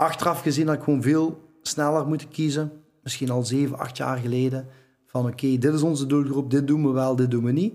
achteraf 0.00 0.40
gezien 0.40 0.66
had 0.66 0.76
ik 0.76 0.82
gewoon 0.82 1.02
veel 1.02 1.40
sneller 1.62 2.06
moeten 2.06 2.28
kiezen. 2.28 2.72
Misschien 3.02 3.30
al 3.30 3.44
zeven, 3.44 3.78
acht 3.78 3.96
jaar 3.96 4.16
geleden. 4.16 4.66
Van 5.06 5.26
oké, 5.26 5.58
dit 5.58 5.74
is 5.74 5.82
onze 5.82 6.06
doelgroep, 6.06 6.50
dit 6.50 6.66
doen 6.66 6.82
we 6.82 6.90
wel, 6.90 7.16
dit 7.16 7.30
doen 7.30 7.44
we 7.44 7.52
niet. 7.52 7.74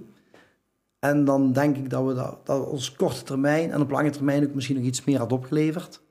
En 0.99 1.25
dan 1.25 1.51
denk 1.53 1.77
ik 1.77 1.89
dat 1.89 2.05
we 2.05 2.13
dat, 2.13 2.45
dat 2.45 2.67
ons 2.67 2.95
korte 2.95 3.23
termijn 3.23 3.71
en 3.71 3.81
op 3.81 3.91
lange 3.91 4.09
termijn 4.09 4.43
ook 4.43 4.53
misschien 4.53 4.75
nog 4.75 4.85
iets 4.85 5.03
meer 5.03 5.17
had 5.17 5.31
opgeleverd. 5.31 6.01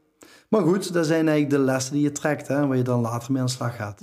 Maar 0.48 0.62
goed, 0.62 0.92
dat 0.92 1.06
zijn 1.06 1.29
eigenlijk 1.29 1.58
de 1.58 1.64
lessen 1.64 1.92
die 1.92 2.03
je 2.03 2.13
trekt, 2.13 2.49
hè, 2.49 2.67
waar 2.67 2.76
je 2.76 2.83
dan 2.83 3.01
later 3.01 3.33
mee 3.33 3.40
aan 3.40 3.46
de 3.46 3.53
slag 3.53 3.76
gaat. 3.76 4.01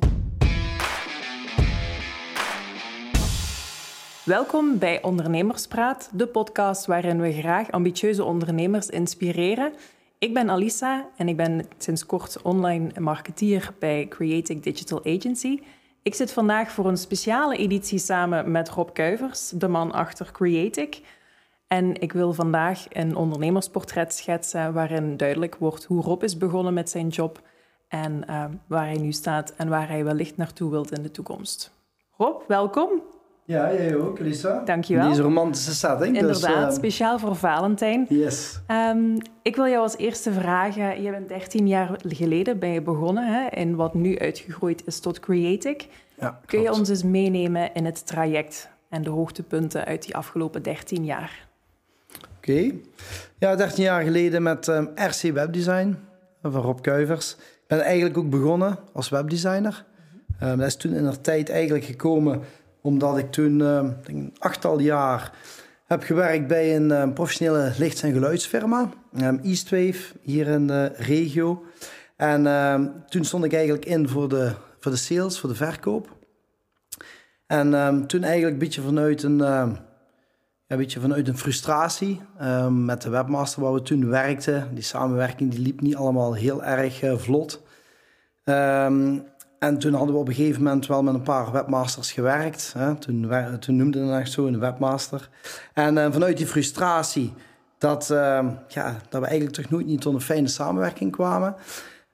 Welkom 4.25 4.77
bij 4.77 5.03
Ondernemerspraat, 5.03 6.09
de 6.13 6.27
podcast 6.27 6.85
waarin 6.85 7.21
we 7.21 7.33
graag 7.33 7.71
ambitieuze 7.71 8.23
ondernemers 8.23 8.89
inspireren. 8.89 9.73
Ik 10.21 10.33
ben 10.33 10.49
Alisa 10.49 11.09
en 11.17 11.27
ik 11.27 11.37
ben 11.37 11.67
sinds 11.77 12.05
kort 12.05 12.41
online 12.41 12.99
marketeer 12.99 13.73
bij 13.79 14.07
Creative 14.07 14.59
Digital 14.59 15.05
Agency. 15.05 15.59
Ik 16.01 16.15
zit 16.15 16.31
vandaag 16.31 16.71
voor 16.71 16.85
een 16.85 16.97
speciale 16.97 17.57
editie 17.57 17.99
samen 17.99 18.51
met 18.51 18.69
Rob 18.69 18.89
Kuivers, 18.93 19.49
de 19.49 19.67
man 19.67 19.91
achter 19.91 20.31
Creatic. 20.31 21.01
En 21.67 22.01
ik 22.01 22.13
wil 22.13 22.33
vandaag 22.33 22.85
een 22.89 23.15
ondernemersportret 23.15 24.13
schetsen 24.13 24.73
waarin 24.73 25.17
duidelijk 25.17 25.55
wordt 25.55 25.83
hoe 25.83 26.01
Rob 26.01 26.23
is 26.23 26.37
begonnen 26.37 26.73
met 26.73 26.89
zijn 26.89 27.07
job 27.07 27.41
en 27.87 28.23
uh, 28.29 28.45
waar 28.67 28.85
hij 28.85 28.97
nu 28.97 29.11
staat 29.11 29.53
en 29.55 29.69
waar 29.69 29.87
hij 29.87 30.03
wellicht 30.03 30.37
naartoe 30.37 30.71
wilt 30.71 30.91
in 30.91 31.03
de 31.03 31.11
toekomst. 31.11 31.73
Rob, 32.17 32.41
welkom. 32.47 32.89
Ja, 33.51 33.73
jij 33.73 33.95
ook, 33.95 34.19
Lisa. 34.19 34.61
Dankjewel. 34.65 35.09
Deze 35.09 35.21
romantische 35.21 35.73
setting. 35.73 36.17
Inderdaad, 36.17 36.65
dus, 36.65 36.69
uh, 36.69 36.71
speciaal 36.71 37.19
voor 37.19 37.35
Valentijn. 37.35 38.05
Yes. 38.09 38.59
Um, 38.67 39.17
ik 39.41 39.55
wil 39.55 39.67
jou 39.67 39.81
als 39.81 39.97
eerste 39.97 40.31
vragen, 40.31 41.01
je 41.01 41.11
bent 41.11 41.29
13 41.29 41.67
jaar 41.67 41.99
geleden 42.07 42.59
ben 42.59 42.69
je 42.69 42.81
begonnen 42.81 43.27
hè, 43.27 43.47
in 43.49 43.75
wat 43.75 43.93
nu 43.93 44.19
uitgegroeid 44.19 44.87
is 44.87 44.99
tot 44.99 45.19
Creatic. 45.19 45.87
Ja, 46.19 46.39
Kun 46.45 46.61
je 46.61 46.71
ons 46.71 46.89
eens 46.89 47.03
meenemen 47.03 47.73
in 47.73 47.85
het 47.85 48.07
traject 48.07 48.69
en 48.89 49.03
de 49.03 49.09
hoogtepunten 49.09 49.85
uit 49.85 50.05
die 50.05 50.15
afgelopen 50.15 50.63
13 50.63 51.05
jaar? 51.05 51.47
Oké. 52.37 52.51
Okay. 52.51 52.81
Ja, 53.37 53.55
13 53.55 53.83
jaar 53.83 54.03
geleden 54.03 54.43
met 54.43 54.67
um, 54.67 54.89
RC 54.95 55.21
Webdesign 55.33 55.97
van 56.41 56.61
Rob 56.61 56.81
Kuivers. 56.81 57.31
Ik 57.31 57.67
ben 57.67 57.81
eigenlijk 57.81 58.17
ook 58.17 58.29
begonnen 58.29 58.77
als 58.93 59.09
webdesigner. 59.09 59.85
Um, 60.43 60.57
dat 60.57 60.67
is 60.67 60.75
toen 60.75 60.93
in 60.93 61.09
de 61.09 61.21
tijd 61.21 61.49
eigenlijk 61.49 61.83
gekomen 61.83 62.41
omdat 62.81 63.17
ik 63.17 63.31
toen 63.31 63.59
uh, 63.59 63.81
denk 63.81 64.07
een 64.07 64.35
achttal 64.37 64.79
jaar 64.79 65.31
heb 65.85 66.03
gewerkt 66.03 66.47
bij 66.47 66.75
een 66.75 66.89
uh, 66.89 67.13
professionele 67.13 67.73
lichts- 67.77 68.03
en 68.03 68.13
geluidsfirma, 68.13 68.89
um, 69.21 69.39
Eastwave, 69.43 70.13
hier 70.21 70.47
in 70.47 70.67
de 70.67 70.91
regio. 70.95 71.65
En 72.15 72.43
toen 73.09 73.23
stond 73.23 73.43
ik 73.43 73.53
eigenlijk 73.53 73.85
in 73.85 74.09
voor 74.09 74.29
de, 74.29 74.51
voor 74.79 74.91
de 74.91 74.97
sales, 74.97 75.39
voor 75.39 75.49
de 75.49 75.55
verkoop. 75.55 76.09
En 77.47 77.69
toen 78.07 78.23
eigenlijk 78.23 78.53
een 78.53 78.59
beetje 78.59 78.81
vanuit 78.81 79.23
een, 79.23 79.39
een, 79.39 79.77
beetje 80.67 80.99
vanuit 80.99 81.27
een 81.27 81.37
frustratie 81.37 82.21
met 82.69 83.01
de 83.01 83.09
webmaster 83.09 83.61
waar 83.61 83.73
we 83.73 83.81
toen 83.81 84.09
werkten. 84.09 84.69
Die 84.73 84.83
samenwerking 84.83 85.51
die 85.51 85.59
liep 85.59 85.81
niet 85.81 85.95
allemaal 85.95 86.33
heel 86.33 86.63
erg 86.63 87.01
vlot. 87.15 87.61
En 89.63 89.77
toen 89.77 89.93
hadden 89.93 90.13
we 90.15 90.21
op 90.21 90.27
een 90.27 90.33
gegeven 90.33 90.63
moment 90.63 90.87
wel 90.87 91.03
met 91.03 91.13
een 91.13 91.21
paar 91.21 91.51
webmasters 91.51 92.11
gewerkt. 92.11 92.73
Hè. 92.77 92.95
Toen, 92.95 93.31
toen 93.59 93.75
noemden 93.75 94.09
we 94.11 94.15
echt 94.15 94.31
zo 94.31 94.45
een 94.45 94.59
webmaster. 94.59 95.29
En 95.73 95.97
uh, 95.97 96.11
vanuit 96.11 96.37
die 96.37 96.47
frustratie 96.47 97.33
dat, 97.77 98.09
uh, 98.11 98.47
ja, 98.67 98.95
dat 99.09 99.21
we 99.21 99.27
eigenlijk 99.27 99.55
toch 99.55 99.69
nooit 99.69 99.85
niet 99.85 100.01
tot 100.01 100.13
een 100.13 100.21
fijne 100.21 100.47
samenwerking 100.47 101.11
kwamen, 101.11 101.55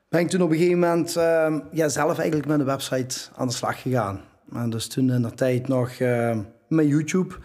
ben 0.09 0.21
ik 0.21 0.29
toen 0.29 0.41
op 0.41 0.49
een 0.49 0.57
gegeven 0.57 0.79
moment 0.79 1.17
uh, 1.17 1.57
ja, 1.71 1.89
zelf 1.89 2.17
eigenlijk 2.17 2.49
met 2.49 2.57
de 2.57 2.63
website 2.63 3.17
aan 3.35 3.47
de 3.47 3.53
slag 3.53 3.81
gegaan. 3.81 4.19
En 4.53 4.69
dus 4.69 4.87
toen 4.87 5.11
in 5.11 5.21
de 5.21 5.33
tijd 5.33 5.67
nog 5.67 5.91
met 6.67 6.87
YouTube 6.87 7.35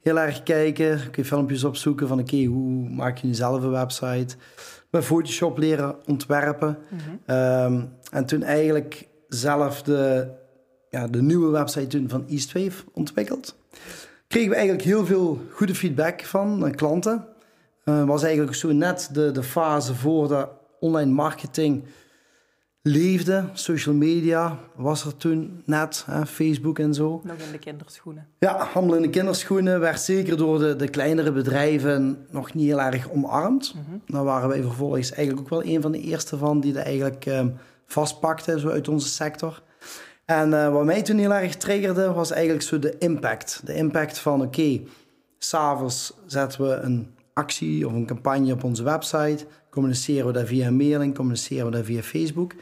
heel 0.00 0.18
erg 0.18 0.42
kijken, 0.42 0.98
kun 1.10 1.22
je 1.22 1.24
filmpjes 1.24 1.64
opzoeken 1.64 2.08
van 2.08 2.20
oké, 2.20 2.34
okay, 2.34 2.46
hoe 2.46 2.88
maak 2.88 3.18
je 3.18 3.26
nu 3.26 3.34
zelf 3.34 3.62
een 3.62 3.70
website? 3.70 4.36
Met 4.90 5.04
Photoshop 5.04 5.58
leren 5.58 5.96
ontwerpen. 6.06 6.78
Mm 6.88 6.98
-hmm. 6.98 7.88
en 8.10 8.26
toen 8.26 8.42
eigenlijk 8.42 9.10
zelf 9.34 9.82
de, 9.82 10.30
ja, 10.90 11.06
de 11.06 11.22
nieuwe 11.22 11.50
website 11.50 11.86
toen 11.86 12.08
van 12.08 12.24
Eastwave 12.28 12.84
ontwikkeld. 12.92 13.54
Kregen 14.28 14.48
we 14.48 14.54
eigenlijk 14.54 14.84
heel 14.84 15.06
veel 15.06 15.40
goede 15.50 15.74
feedback 15.74 16.24
van 16.24 16.66
uh, 16.66 16.72
klanten. 16.72 17.26
Uh, 17.84 18.04
was 18.04 18.22
eigenlijk 18.22 18.54
zo 18.54 18.72
net 18.72 19.08
de, 19.12 19.30
de 19.30 19.42
fase 19.42 19.94
voor 19.94 20.28
de 20.28 20.48
online 20.80 21.10
marketing 21.10 21.84
leefde. 22.82 23.44
Social 23.52 23.94
media 23.94 24.58
was 24.76 25.04
er 25.04 25.16
toen 25.16 25.62
net, 25.64 26.04
hè, 26.06 26.26
Facebook 26.26 26.78
en 26.78 26.94
zo. 26.94 27.20
Nog 27.24 27.36
in 27.36 27.52
de 27.52 27.58
kinderschoenen. 27.58 28.26
Ja, 28.38 28.70
allemaal 28.74 28.96
in 28.96 29.02
de 29.02 29.10
kinderschoenen. 29.10 29.80
Werd 29.80 30.00
zeker 30.00 30.36
door 30.36 30.58
de, 30.58 30.76
de 30.76 30.88
kleinere 30.88 31.32
bedrijven 31.32 32.26
nog 32.30 32.54
niet 32.54 32.66
heel 32.66 32.80
erg 32.80 33.10
omarmd. 33.10 33.74
Mm 33.74 33.84
-hmm. 33.88 34.02
Daar 34.06 34.24
waren 34.24 34.48
wij 34.48 34.62
vervolgens 34.62 35.12
eigenlijk 35.12 35.40
ook 35.40 35.62
wel 35.62 35.74
een 35.74 35.82
van 35.82 35.92
de 35.92 36.00
eerste 36.00 36.36
van 36.36 36.60
die 36.60 36.78
er 36.78 36.84
eigenlijk... 36.84 37.26
Um, 37.26 37.56
vastpakte, 37.92 38.60
zo 38.60 38.68
uit 38.68 38.88
onze 38.88 39.08
sector. 39.08 39.62
En 40.24 40.50
uh, 40.50 40.72
wat 40.72 40.84
mij 40.84 41.02
toen 41.02 41.18
heel 41.18 41.34
erg 41.34 41.56
triggerde, 41.56 42.12
was 42.12 42.30
eigenlijk 42.30 42.62
zo 42.62 42.78
de 42.78 42.98
impact. 42.98 43.60
De 43.64 43.74
impact 43.74 44.18
van, 44.18 44.42
oké, 44.42 44.80
s'avonds 45.38 46.14
zetten 46.26 46.68
we 46.68 46.74
een 46.74 47.14
actie 47.32 47.86
of 47.86 47.92
een 47.92 48.06
campagne 48.06 48.52
op 48.52 48.64
onze 48.64 48.82
website. 48.82 49.46
Communiceren 49.70 50.26
we 50.26 50.32
dat 50.32 50.46
via 50.46 50.70
mailing, 50.70 51.14
communiceren 51.14 51.64
we 51.64 51.70
dat 51.70 51.84
via 51.84 52.02
Facebook. 52.02 52.52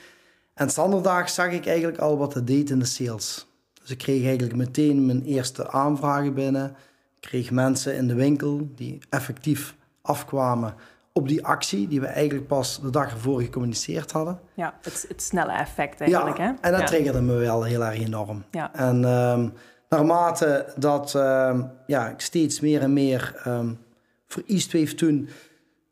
En 0.54 0.70
standaarddag 0.70 1.30
zag 1.30 1.52
ik 1.52 1.66
eigenlijk 1.66 1.98
al 1.98 2.18
wat 2.18 2.32
dat 2.32 2.47
deed 2.47 2.70
in 2.70 2.78
de 2.78 2.84
sales. 2.84 3.47
Dus 3.80 3.91
ik 3.91 3.98
kreeg 3.98 4.24
eigenlijk 4.24 4.56
meteen 4.56 5.06
mijn 5.06 5.24
eerste 5.24 5.70
aanvragen 5.70 6.34
binnen. 6.34 6.76
Kreeg 7.20 7.50
mensen 7.50 7.97
in 7.97 8.08
de 8.08 8.14
winkel 8.14 8.68
die 8.74 8.98
effectief 9.08 9.74
afkwamen 10.02 10.74
op 11.12 11.28
die 11.28 11.44
actie 11.44 11.88
die 11.88 12.00
we 12.00 12.06
eigenlijk 12.06 12.47
pas 12.47 12.81
de 12.81 12.91
dag 12.91 13.10
ervoor 13.10 13.41
gecommuniceerd 13.41 14.12
hadden. 14.12 14.41
Ja, 14.54 14.78
het, 14.82 15.04
het 15.09 15.22
snelle 15.22 15.53
effect 15.53 16.00
eigenlijk. 16.00 16.38
Ja, 16.38 16.44
hè? 16.44 16.50
en 16.60 16.71
dat 16.72 16.81
ja. 16.81 16.87
triggerde 16.87 17.21
me 17.21 17.34
wel 17.34 17.62
heel 17.62 17.84
erg 17.84 17.98
enorm. 17.98 18.44
Ja. 18.50 18.75
En 18.75 19.04
um, 19.04 19.53
naarmate 19.88 20.72
dat 20.76 21.15
um, 21.15 21.71
ja, 21.87 22.09
ik 22.09 22.21
steeds 22.21 22.60
meer 22.60 22.81
en 22.81 22.93
meer 22.93 23.43
um, 23.47 23.78
voor 24.26 24.43
Eastwave 24.47 24.94
toen 24.94 25.28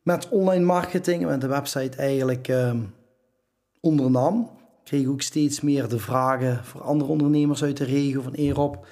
met 0.02 0.28
online 0.28 0.64
marketing 0.64 1.22
en 1.22 1.28
met 1.28 1.40
de 1.40 1.46
website 1.46 1.96
eigenlijk 1.96 2.52
ondernam, 3.80 4.50
kreeg 4.84 5.02
ik 5.02 5.08
ook 5.08 5.22
steeds 5.22 5.60
meer 5.60 5.88
de 5.88 5.98
vragen 5.98 6.64
voor 6.64 6.82
andere 6.82 7.10
ondernemers 7.10 7.62
uit 7.62 7.76
de 7.76 7.84
regio 7.84 8.22
van 8.22 8.32
Erop. 8.32 8.86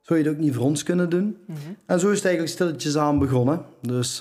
Zou 0.00 0.18
je 0.18 0.24
dat 0.24 0.34
ook 0.34 0.40
niet 0.40 0.54
voor 0.54 0.64
ons 0.64 0.82
kunnen 0.82 1.10
doen? 1.10 1.24
Mm 1.46 1.56
-hmm. 1.64 1.76
En 1.86 2.00
zo 2.00 2.10
is 2.10 2.16
het 2.16 2.24
eigenlijk 2.24 2.54
stilletjes 2.54 2.96
aan 2.96 3.18
begonnen. 3.18 3.64
Dus 3.80 4.20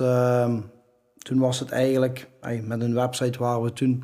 toen 1.23 1.39
was 1.39 1.59
het 1.59 1.71
eigenlijk, 1.71 2.27
met 2.63 2.81
een 2.81 2.93
website 2.93 3.39
waren 3.39 3.61
we 3.61 3.73
toen 3.73 4.03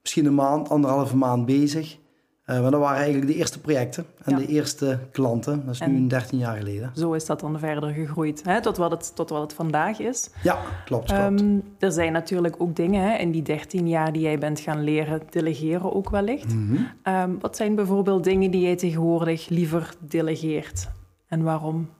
misschien 0.00 0.26
een 0.26 0.34
maand, 0.34 0.68
anderhalve 0.68 1.16
maand 1.16 1.46
bezig. 1.46 2.00
Uh, 2.46 2.60
maar 2.60 2.70
dat 2.70 2.80
waren 2.80 2.96
eigenlijk 2.96 3.26
de 3.26 3.38
eerste 3.38 3.60
projecten 3.60 4.06
en 4.24 4.32
ja. 4.32 4.38
de 4.38 4.46
eerste 4.46 4.98
klanten. 5.12 5.62
Dat 5.64 5.74
is 5.74 5.80
en 5.80 6.02
nu 6.02 6.06
13 6.06 6.38
jaar 6.38 6.56
geleden. 6.56 6.90
Zo 6.94 7.12
is 7.12 7.26
dat 7.26 7.40
dan 7.40 7.58
verder 7.58 7.90
gegroeid, 7.90 8.42
hè? 8.44 8.60
Tot, 8.60 8.76
wat 8.76 8.90
het, 8.90 9.16
tot 9.16 9.30
wat 9.30 9.42
het 9.42 9.52
vandaag 9.52 9.98
is. 9.98 10.30
Ja, 10.42 10.58
klopt. 10.84 11.12
klopt. 11.12 11.40
Um, 11.40 11.62
er 11.78 11.92
zijn 11.92 12.12
natuurlijk 12.12 12.54
ook 12.58 12.76
dingen 12.76 13.02
hè, 13.10 13.16
in 13.16 13.30
die 13.30 13.42
13 13.42 13.88
jaar 13.88 14.12
die 14.12 14.22
jij 14.22 14.38
bent 14.38 14.60
gaan 14.60 14.82
leren 14.82 15.22
delegeren 15.30 15.92
ook 15.94 16.10
wellicht. 16.10 16.54
Mm 16.54 16.68
-hmm. 16.68 17.14
um, 17.14 17.40
wat 17.40 17.56
zijn 17.56 17.74
bijvoorbeeld 17.74 18.24
dingen 18.24 18.50
die 18.50 18.60
jij 18.60 18.76
tegenwoordig 18.76 19.48
liever 19.48 19.94
delegeert 19.98 20.88
en 21.26 21.42
waarom? 21.42 21.90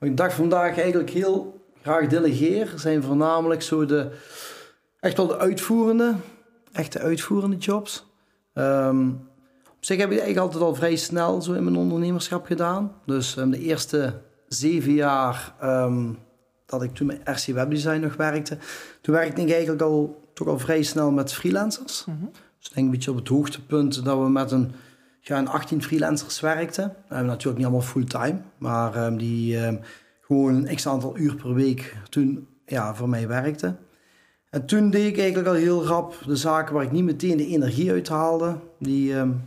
Ik 0.00 0.16
dacht 0.16 0.34
vandaag 0.34 0.78
eigenlijk 0.78 1.10
heel 1.10 1.61
graag 1.82 2.06
delegeer, 2.06 2.72
zijn 2.76 3.02
voornamelijk 3.02 3.62
zo 3.62 3.84
de, 3.84 4.10
echt 5.00 5.16
wel 5.16 5.26
de 5.26 5.38
uitvoerende, 5.38 6.14
echte 6.72 6.98
uitvoerende 6.98 7.56
jobs. 7.56 8.06
Um, 8.54 9.30
op 9.66 9.84
zich 9.84 9.96
heb 9.96 10.10
ik 10.10 10.18
eigenlijk 10.18 10.46
altijd 10.46 10.62
al 10.62 10.74
vrij 10.74 10.96
snel 10.96 11.42
zo 11.42 11.52
in 11.52 11.64
mijn 11.64 11.76
ondernemerschap 11.76 12.46
gedaan. 12.46 12.92
Dus 13.06 13.36
um, 13.36 13.50
de 13.50 13.58
eerste 13.58 14.20
zeven 14.48 14.92
jaar 14.92 15.54
um, 15.62 16.18
dat 16.66 16.82
ik 16.82 16.94
toen 16.94 17.06
met 17.06 17.20
RC 17.24 17.54
Webdesign 17.54 18.00
nog 18.00 18.16
werkte, 18.16 18.58
toen 19.00 19.14
werkte 19.14 19.42
ik 19.42 19.50
eigenlijk 19.50 19.82
al, 19.82 20.28
toch 20.34 20.48
al 20.48 20.58
vrij 20.58 20.82
snel 20.82 21.10
met 21.10 21.32
freelancers. 21.32 22.04
Mm 22.04 22.16
-hmm. 22.18 22.30
Dus 22.32 22.68
ik 22.68 22.74
denk 22.74 22.86
een 22.86 22.92
beetje 22.92 23.10
op 23.10 23.16
het 23.16 23.28
hoogtepunt 23.28 24.04
dat 24.04 24.18
we 24.18 24.28
met 24.28 24.50
een, 24.50 24.72
ja, 25.20 25.38
een 25.38 25.48
18 25.48 25.82
freelancers 25.82 26.40
werkten. 26.40 26.84
We 26.88 27.14
hebben 27.14 27.26
natuurlijk 27.26 27.56
niet 27.56 27.66
allemaal 27.66 27.86
fulltime, 27.86 28.40
maar 28.58 29.16
die 29.16 29.58
gewoon 30.32 30.54
een 30.54 30.74
x 30.74 30.86
aantal 30.86 31.18
uur 31.18 31.34
per 31.34 31.54
week 31.54 31.96
toen 32.08 32.46
ja, 32.66 32.94
voor 32.94 33.08
mij 33.08 33.28
werkte. 33.28 33.76
En 34.50 34.66
toen 34.66 34.90
deed 34.90 35.06
ik 35.06 35.18
eigenlijk 35.18 35.48
al 35.48 35.54
heel 35.54 35.84
rap 35.84 36.14
de 36.26 36.36
zaken 36.36 36.74
waar 36.74 36.82
ik 36.82 36.92
niet 36.92 37.04
meteen 37.04 37.36
de 37.36 37.46
energie 37.46 37.90
uit 37.90 38.08
haalde, 38.08 38.56
die 38.78 39.14
um, 39.14 39.42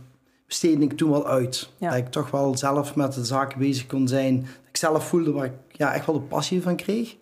besteedde 0.46 0.84
ik 0.84 0.96
toen 0.96 1.10
wel 1.10 1.26
uit. 1.26 1.70
Ja. 1.78 1.88
Dat 1.88 1.98
ik 1.98 2.08
toch 2.08 2.30
wel 2.30 2.56
zelf 2.56 2.96
met 2.96 3.12
de 3.12 3.24
zaken 3.24 3.58
bezig 3.58 3.86
kon 3.86 4.08
zijn. 4.08 4.40
Dat 4.40 4.68
ik 4.68 4.76
zelf 4.76 5.08
voelde 5.08 5.32
waar 5.32 5.44
ik 5.44 5.52
ja, 5.70 5.94
echt 5.94 6.06
wel 6.06 6.14
de 6.14 6.26
passie 6.26 6.62
van 6.62 6.76
kreeg. 6.76 7.16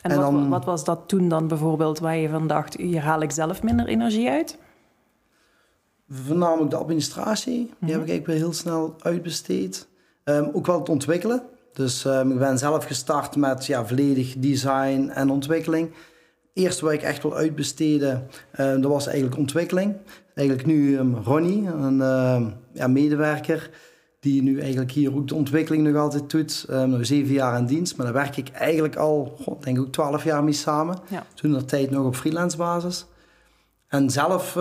En, 0.00 0.10
en 0.10 0.20
wat, 0.20 0.30
dan, 0.30 0.48
wat 0.48 0.64
was 0.64 0.84
dat 0.84 1.00
toen 1.06 1.28
dan 1.28 1.48
bijvoorbeeld 1.48 1.98
waar 1.98 2.16
je 2.16 2.28
van 2.28 2.46
dacht, 2.46 2.76
hier 2.76 3.02
haal 3.02 3.20
ik 3.20 3.30
zelf 3.30 3.62
minder 3.62 3.86
energie 3.86 4.28
uit? 4.28 4.58
Voornamelijk 6.08 6.70
de 6.70 6.76
administratie. 6.76 7.56
Die 7.56 7.92
heb 7.92 8.02
ik 8.02 8.08
eigenlijk 8.08 8.26
weer 8.26 8.36
heel 8.36 8.52
snel 8.52 8.94
uitbesteed. 8.98 9.88
Ehm, 10.24 10.48
ook 10.52 10.66
wel 10.66 10.78
het 10.78 10.88
ontwikkelen. 10.88 11.42
Dus 11.74 12.04
ehm, 12.04 12.30
ik 12.30 12.38
ben 12.38 12.58
zelf 12.58 12.84
gestart 12.84 13.36
met 13.36 13.66
ja, 13.66 13.86
volledig 13.86 14.34
design 14.38 15.10
en 15.14 15.30
ontwikkeling. 15.30 15.90
Eerst 16.52 16.80
wat 16.80 16.92
ik 16.92 17.02
echt 17.02 17.22
wil 17.22 17.36
uitbesteden, 17.36 18.26
uh, 18.52 18.56
dat 18.56 18.84
was 18.84 19.06
eigenlijk 19.06 19.36
ontwikkeling. 19.36 19.96
Eigenlijk 20.34 20.68
nu 20.68 20.98
Ronnie, 21.24 21.66
een 21.66 21.98
ja, 22.72 22.86
medewerker, 22.86 23.70
die 24.20 24.42
nu 24.42 24.60
eigenlijk 24.60 24.90
hier 24.90 25.14
ook 25.14 25.28
de 25.28 25.34
ontwikkeling 25.34 25.86
nog 25.86 25.96
altijd 25.96 26.30
doet. 26.30 26.66
Um, 26.70 26.90
nog 26.90 27.06
zeven 27.06 27.32
jaar 27.32 27.58
in 27.58 27.66
dienst, 27.66 27.96
maar 27.96 28.06
daar 28.06 28.14
werk 28.14 28.36
ik 28.36 28.48
eigenlijk 28.48 28.96
al, 28.96 29.36
god, 29.40 29.62
denk 29.62 29.76
ik 29.76 29.82
ook 29.82 29.92
twaalf 29.92 30.24
jaar 30.24 30.44
mee 30.44 30.52
samen. 30.52 30.98
Ja. 31.10 31.26
Toen 31.34 31.52
de 31.52 31.64
tijd 31.64 31.90
nog 31.90 32.06
op 32.06 32.16
freelance 32.16 32.56
basis. 32.56 33.06
En 33.88 34.10
zelf 34.10 34.52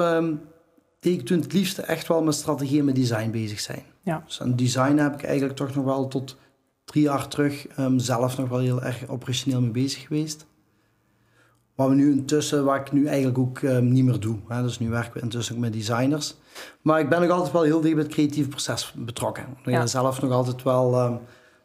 deed 1.00 1.20
ik 1.20 1.26
toen 1.26 1.40
het 1.40 1.54
liefste 1.54 1.82
echt 1.82 2.08
wel 2.08 2.24
met 2.24 2.36
strategie 2.36 2.80
en 2.80 2.86
met 2.86 2.96
design 2.96 3.30
bezig 3.30 3.60
zijn. 3.60 3.84
Ja. 4.04 4.24
Dus 4.26 4.42
aan 4.42 4.56
design 4.56 4.98
heb 4.98 5.14
ik 5.14 5.24
eigenlijk 5.24 5.58
toch 5.58 5.76
nog 5.76 5.86
wel 5.86 6.08
tot 6.08 6.38
drie 6.94 7.06
jaar 7.06 7.28
terug 7.28 7.68
um, 7.80 8.00
zelf 8.00 8.38
nog 8.38 8.50
wel 8.50 8.60
heel 8.60 8.82
erg 8.82 9.08
operationeel 9.08 9.62
mee 9.62 9.72
bezig 9.72 10.02
geweest. 10.02 10.46
Wat 11.76 11.90
we 11.90 11.96
nu 11.96 12.12
intussen, 12.12 12.66
wat 12.66 12.76
ik 12.76 12.92
nu 12.92 13.06
eigenlijk 13.06 13.38
ook 13.38 13.62
um, 13.62 13.88
niet 13.92 14.04
meer 14.04 14.20
doe. 14.20 14.38
Hè. 14.48 14.62
Dus 14.62 14.80
nu 14.80 14.90
werken 14.90 15.14
we 15.14 15.22
intussen 15.22 15.56
ook 15.56 15.62
met 15.62 15.74
designers. 15.74 16.36
Maar 16.82 17.00
ik 17.00 17.10
ben 17.10 17.22
nog 17.22 17.30
altijd 17.30 17.52
wel 17.52 17.62
heel 17.62 17.82
dicht 17.82 17.96
bij 17.96 18.04
het 18.04 18.14
creatieve 18.14 18.50
proces 18.50 18.94
betrokken. 18.98 19.46
Omdat 19.58 19.74
ja. 19.74 19.82
je 19.82 19.88
zelf 19.88 20.22
nog 20.22 20.32
altijd 20.32 20.64
wel, 20.64 21.06
um, 21.06 21.20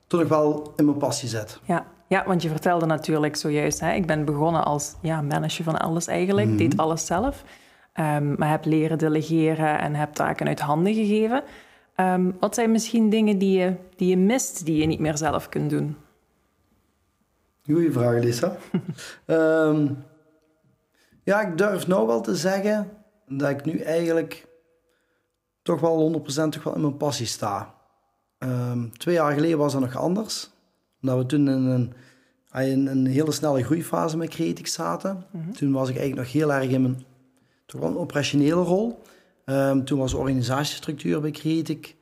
toch 0.07 0.21
nog 0.21 0.29
wel 0.29 0.73
in 0.77 0.85
mijn 0.85 0.97
passie 0.97 1.29
zit. 1.29 1.61
Ja. 1.65 1.87
ja, 2.07 2.25
want 2.27 2.43
je 2.43 2.49
vertelde 2.49 2.87
natuurlijk 2.87 3.37
zojuist, 3.37 3.81
hè, 3.81 3.93
ik 3.93 4.07
ben 4.07 4.25
begonnen 4.25 4.65
als 4.65 4.95
ja, 5.03 5.23
manager 5.23 5.65
van 5.65 5.79
alles 5.79 6.07
eigenlijk. 6.07 6.49
Mm 6.49 6.57
Deed 6.57 6.77
alles 6.77 7.07
zelf. 7.07 7.45
Um, 7.95 8.35
maar 8.39 8.51
heb 8.51 8.65
leren 8.65 8.99
delegeren 8.99 9.79
en 9.79 9.95
heb 9.95 10.13
taken 10.13 10.47
uit 10.47 10.61
handen 10.61 10.95
gegeven. 10.95 11.43
Um, 12.01 12.37
wat 12.41 12.55
zijn 12.55 12.71
misschien 12.71 13.11
dingen 13.11 13.39
die 13.39 13.59
je, 13.59 13.77
die 13.97 14.09
je 14.09 14.17
mist, 14.17 14.65
die 14.65 14.77
je 14.77 14.87
niet 14.87 15.01
meer 15.01 15.17
zelf 15.17 15.49
kunt 15.49 15.71
doen? 15.71 15.97
Goeie 17.65 17.93
vraag, 17.93 18.23
Lisa. 18.23 18.57
um, 19.27 20.05
ja, 21.25 21.41
ik 21.41 21.59
durf 21.59 21.87
nou 21.87 22.07
wel 22.07 22.21
te 22.21 22.37
zeggen 22.37 22.91
dat 23.27 23.51
ik 23.51 23.65
nu 23.65 23.79
eigenlijk 23.79 24.47
toch 25.63 25.81
wel 25.81 26.21
100% 26.21 26.25
toch 26.25 26.63
wel 26.63 26.75
in 26.75 26.81
mijn 26.81 26.97
passie 26.97 27.27
sta. 27.27 27.75
Um, 28.39 28.99
twee 28.99 29.15
jaar 29.15 29.33
geleden 29.33 29.59
was 29.59 29.73
dat 29.73 29.81
nog 29.81 29.97
anders. 29.97 30.51
Omdat 31.03 31.19
we 31.19 31.27
toen 31.27 31.49
in 31.49 31.65
een, 31.65 31.93
in 32.53 32.87
een 32.87 33.07
hele 33.07 33.33
snelle 33.33 33.65
groeifase 33.65 34.17
met 34.17 34.29
Creatix 34.29 34.73
zaten. 34.73 35.27
Mm 35.31 35.43
-hmm. 35.43 35.53
Toen 35.53 35.73
was 35.73 35.89
ik 35.89 35.97
eigenlijk 35.97 36.27
nog 36.27 36.33
heel 36.33 36.53
erg 36.53 36.71
in 36.71 36.83
mijn 36.83 37.05
toch 37.67 37.81
wel 37.81 37.91
een 37.91 37.99
operationele 37.99 38.63
rol. 38.63 39.03
Um, 39.51 39.85
toen 39.85 39.99
was 39.99 40.11
de 40.11 40.17
organisatiestructuur 40.17 41.21
bij 41.21 41.31
Creatix 41.31 41.95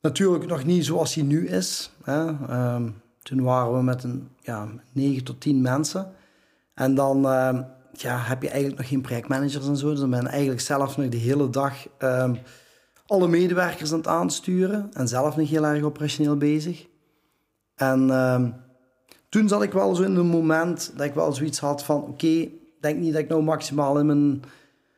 natuurlijk 0.00 0.46
nog 0.46 0.64
niet 0.64 0.84
zoals 0.84 1.14
die 1.14 1.24
nu 1.24 1.48
is. 1.48 1.90
Hè. 2.02 2.26
Um, 2.74 3.02
toen 3.22 3.42
waren 3.42 3.76
we 3.76 3.82
met 3.82 4.04
een 4.04 4.28
ja, 4.40 4.68
9 4.92 5.24
tot 5.24 5.40
10 5.40 5.60
mensen. 5.60 6.12
En 6.74 6.94
dan 6.94 7.18
uh, 7.18 7.60
ja, 7.92 8.18
heb 8.18 8.42
je 8.42 8.48
eigenlijk 8.48 8.80
nog 8.80 8.88
geen 8.88 9.00
projectmanagers 9.00 9.66
en 9.66 9.76
zo. 9.76 9.90
Dus 9.90 10.00
dan 10.00 10.10
ben 10.10 10.22
je 10.22 10.28
eigenlijk 10.28 10.60
zelf 10.60 10.96
nog 10.96 11.08
de 11.08 11.16
hele 11.16 11.50
dag 11.50 11.74
alle 13.06 13.28
medewerkers 13.28 13.92
aan 13.92 13.98
het 13.98 14.06
aansturen. 14.06 14.90
En 14.92 15.08
zelf 15.08 15.36
nog 15.36 15.48
heel 15.48 15.66
erg 15.66 15.82
operationeel 15.82 16.36
bezig. 16.36 16.86
En 17.74 18.08
toen 19.28 19.48
zat 19.48 19.62
ik 19.62 19.72
wel 19.72 19.94
zo 19.94 20.02
in 20.02 20.16
een 20.16 20.26
moment 20.26 20.92
dat 20.96 21.06
ik 21.06 21.14
wel 21.14 21.32
zoiets 21.32 21.58
had 21.58 21.84
van... 21.84 22.02
Oké, 22.02 22.48
denk 22.80 22.98
niet 22.98 23.12
dat 23.12 23.22
ik 23.22 23.28
nou 23.28 23.42
maximaal 23.42 23.98
in 23.98 24.06
mijn, 24.06 24.42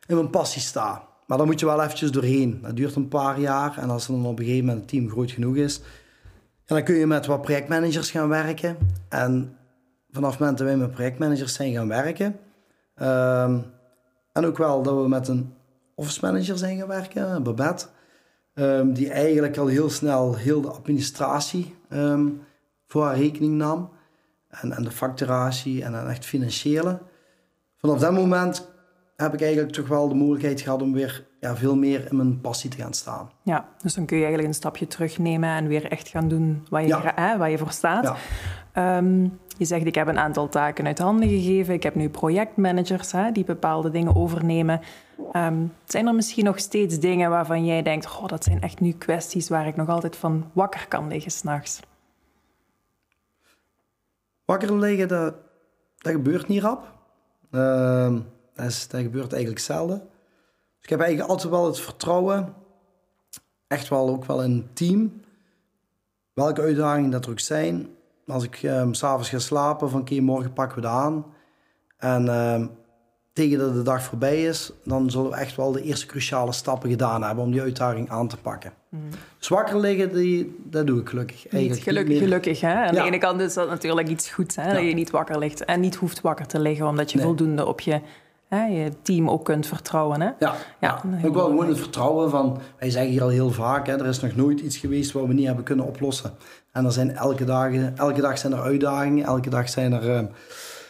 in 0.07 0.15
mijn 0.15 0.31
passie 0.31 0.63
sta. 0.63 1.09
Maar 1.31 1.39
dan 1.39 1.47
moet 1.47 1.61
je 1.61 1.67
wel 1.67 1.83
eventjes 1.83 2.11
doorheen. 2.11 2.59
Dat 2.63 2.77
duurt 2.77 2.95
een 2.95 3.09
paar 3.09 3.41
jaar. 3.41 3.79
En 3.79 3.91
als 3.91 4.07
dan 4.07 4.27
op 4.27 4.39
een 4.39 4.45
gegeven 4.45 4.65
moment 4.65 4.81
het 4.81 4.89
team 4.89 5.11
groot 5.11 5.31
genoeg 5.31 5.57
is 5.57 5.81
dan 6.71 6.83
kun 6.83 6.95
je 6.95 7.07
met 7.07 7.27
wat 7.27 7.43
projectmanagers 7.43 8.11
gaan 8.11 8.29
werken. 8.29 8.77
En 9.09 9.57
vanaf 10.11 10.31
het 10.31 10.41
moment 10.41 10.59
dat 10.59 10.67
wij 10.67 10.77
met 10.77 10.91
projectmanagers 10.91 11.55
zijn 11.55 11.73
gaan 11.73 11.89
werken, 11.89 12.39
um, 12.97 13.65
en 14.33 14.47
ook 14.47 14.59
wel 14.59 14.83
dat 14.83 15.03
we 15.03 15.09
met 15.09 15.29
een 15.29 15.55
office 15.95 16.19
manager 16.23 16.59
zijn 16.59 16.79
gaan 16.79 16.89
werken, 16.89 17.43
Babette, 17.43 17.87
um, 18.55 18.93
die 18.93 19.11
eigenlijk 19.11 19.57
al 19.57 19.67
heel 19.67 19.91
snel 19.91 20.37
heel 20.37 20.61
de 20.61 20.71
administratie 20.71 21.77
um, 21.89 22.41
voor 22.87 23.05
haar 23.05 23.17
rekening 23.17 23.55
nam. 23.55 23.91
En, 24.49 24.73
en 24.73 24.83
de 24.83 24.91
facturatie 24.91 25.85
en, 25.85 25.95
en 25.95 26.09
echt 26.09 26.25
financiële. 26.25 26.99
Vanaf 27.77 27.99
dat 27.99 28.13
moment 28.13 28.69
heb 29.21 29.35
ik 29.35 29.43
eigenlijk 29.43 29.73
toch 29.73 29.89
wel 29.89 30.09
de 30.09 30.15
mogelijkheid 30.15 30.61
gehad 30.61 30.83
om 30.83 30.93
weer 30.93 31.27
ja, 31.41 31.57
veel 31.57 31.77
meer 31.77 32.07
in 32.11 32.17
mijn 32.17 32.41
passie 32.41 32.71
te 32.71 32.77
gaan 32.77 32.93
staan. 32.93 33.31
Ja, 33.43 33.69
dus 33.83 33.95
dan 33.95 34.07
kun 34.07 34.17
je 34.17 34.23
eigenlijk 34.23 34.53
een 34.53 34.61
stapje 34.61 34.87
terugnemen 34.87 35.51
en 35.51 35.67
weer 35.67 35.91
echt 35.91 36.09
gaan 36.09 36.29
doen 36.29 36.67
waar 36.71 36.83
je, 36.83 36.89
ja. 36.89 37.13
hè, 37.15 37.39
waar 37.39 37.51
je 37.51 37.59
voor 37.59 37.71
staat. 37.71 38.17
Ja. 38.75 38.97
Um, 38.97 39.39
je 39.59 39.65
zegt, 39.65 39.87
ik 39.87 39.95
heb 39.95 40.07
een 40.07 40.19
aantal 40.19 40.49
taken 40.49 40.87
uit 40.87 40.99
handen 40.99 41.29
gegeven. 41.29 41.75
Ik 41.75 41.83
heb 41.83 41.95
nu 41.95 42.09
projectmanagers 42.09 43.13
hè, 43.13 43.33
die 43.33 43.45
bepaalde 43.45 43.91
dingen 43.91 44.17
overnemen. 44.17 44.81
Um, 45.33 45.73
zijn 45.85 46.07
er 46.07 46.15
misschien 46.15 46.45
nog 46.45 46.59
steeds 46.59 46.99
dingen 46.99 47.31
waarvan 47.31 47.65
jij 47.65 47.83
denkt... 47.83 48.19
Oh, 48.19 48.27
dat 48.27 48.45
zijn 48.45 48.61
echt 48.61 48.81
nu 48.81 48.93
kwesties 48.93 49.49
waar 49.49 49.67
ik 49.67 49.77
nog 49.77 49.89
altijd 49.89 50.17
van 50.17 50.51
wakker 50.53 50.87
kan 50.89 51.09
liggen 51.09 51.31
s'nachts? 51.31 51.81
Wakker 54.45 54.79
liggen, 54.79 55.09
dat, 55.09 55.35
dat 55.99 56.13
gebeurt 56.13 56.49
niet 56.49 56.63
rap. 56.63 56.93
Uh, 57.51 58.15
dat, 58.61 58.71
is, 58.71 58.89
dat 58.89 59.01
gebeurt 59.01 59.33
eigenlijk 59.33 59.63
zelden. 59.63 59.99
Dus 59.99 60.83
ik 60.83 60.89
heb 60.89 61.01
eigenlijk 61.01 61.31
altijd 61.31 61.51
wel 61.51 61.67
het 61.67 61.81
vertrouwen, 61.81 62.55
echt 63.67 63.89
wel 63.89 64.09
ook 64.09 64.25
wel 64.25 64.43
in 64.43 64.51
een 64.51 64.69
team, 64.73 65.21
welke 66.33 66.61
uitdagingen 66.61 67.11
dat 67.11 67.25
er 67.25 67.31
ook 67.31 67.41
zijn. 67.41 67.89
Als 68.27 68.45
ik 68.45 68.63
um, 68.63 68.95
s'avonds 68.95 69.29
ga 69.29 69.39
slapen, 69.39 69.91
van 69.91 70.01
oké, 70.01 70.21
morgen 70.21 70.53
pakken 70.53 70.81
we 70.81 70.87
het 70.87 70.97
aan. 70.97 71.25
En 71.97 72.29
um, 72.29 72.71
tegen 73.33 73.59
dat 73.59 73.75
de 73.75 73.83
dag 73.83 74.03
voorbij 74.03 74.45
is, 74.45 74.73
dan 74.85 75.11
zullen 75.11 75.31
we 75.31 75.37
echt 75.37 75.57
wel 75.57 75.73
de 75.73 75.83
eerste 75.83 76.07
cruciale 76.07 76.53
stappen 76.53 76.91
gedaan 76.91 77.23
hebben 77.23 77.45
om 77.45 77.51
die 77.51 77.61
uitdaging 77.61 78.11
aan 78.11 78.29
te 78.29 78.37
pakken. 78.37 78.73
Mm. 78.89 79.01
Zwakker 79.39 79.81
liggen, 79.81 80.13
die, 80.13 80.57
dat 80.65 80.87
doe 80.87 81.01
ik 81.01 81.09
gelukkig. 81.09 81.49
Eigenlijk 81.49 81.83
gelukkig, 81.83 82.19
gelukkig 82.19 82.61
hè? 82.61 82.75
Aan 82.75 82.95
de 82.95 83.03
ene 83.03 83.19
kant 83.19 83.41
is 83.41 83.55
dat 83.55 83.69
natuurlijk 83.69 84.09
iets 84.09 84.31
goeds, 84.31 84.57
hè? 84.57 84.73
dat 84.73 84.83
je 84.83 84.95
niet 84.95 85.11
wakker 85.11 85.39
ligt 85.39 85.65
en 85.65 85.81
niet 85.81 85.95
hoeft 85.95 86.21
wakker 86.21 86.47
te 86.47 86.61
liggen, 86.61 86.87
omdat 86.87 87.11
je 87.11 87.17
nee. 87.17 87.27
voldoende 87.27 87.67
op 87.67 87.81
je 87.81 88.01
hè, 88.51 88.65
je 88.65 88.93
team 89.03 89.31
ook 89.31 89.45
kunt 89.45 89.67
vertrouwen. 89.67 90.21
Hè? 90.21 90.27
Ja, 90.27 90.35
ja. 90.39 90.55
ja. 90.81 91.27
ook 91.27 91.35
wel 91.35 91.47
gewoon 91.47 91.69
het 91.69 91.79
vertrouwen 91.79 92.31
van, 92.31 92.59
wij 92.79 92.91
zeggen 92.91 93.11
hier 93.11 93.23
al 93.23 93.29
heel 93.29 93.51
vaak, 93.51 93.87
hè, 93.87 93.99
er 93.99 94.07
is 94.07 94.21
nog 94.21 94.37
nooit 94.37 94.61
iets 94.61 94.77
geweest 94.77 95.13
wat 95.13 95.27
we 95.27 95.33
niet 95.33 95.47
hebben 95.47 95.65
kunnen 95.65 95.87
oplossen. 95.87 96.33
En 96.73 96.85
er 96.85 96.93
zijn 96.93 97.17
elke, 97.17 97.45
dagen, 97.45 97.97
elke 97.97 98.21
dag 98.21 98.39
zijn 98.39 98.53
er 98.53 98.61
uitdagingen, 98.61 99.25
elke 99.25 99.51
dag 99.51 99.69
zijn 99.69 99.93
er 99.93 100.23
uh, 100.23 100.29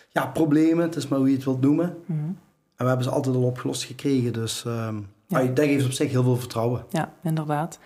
ja, 0.08 0.26
problemen, 0.26 0.84
het 0.84 0.96
is 0.96 1.08
maar 1.08 1.18
hoe 1.18 1.28
je 1.28 1.34
het 1.34 1.44
wilt 1.44 1.60
noemen. 1.60 1.96
Mm 2.06 2.18
-hmm. 2.18 2.38
En 2.76 2.86
we 2.86 2.86
hebben 2.86 3.04
ze 3.04 3.10
altijd 3.10 3.36
al 3.36 3.42
opgelost 3.42 3.84
gekregen, 3.84 4.32
dus 4.32 4.64
uh, 4.66 4.88
ja. 5.26 5.42
dat 5.42 5.64
geeft 5.64 5.84
op 5.84 5.92
zich 5.92 6.10
heel 6.10 6.22
veel 6.22 6.36
vertrouwen. 6.36 6.84
Ja, 6.88 7.12
inderdaad. 7.22 7.78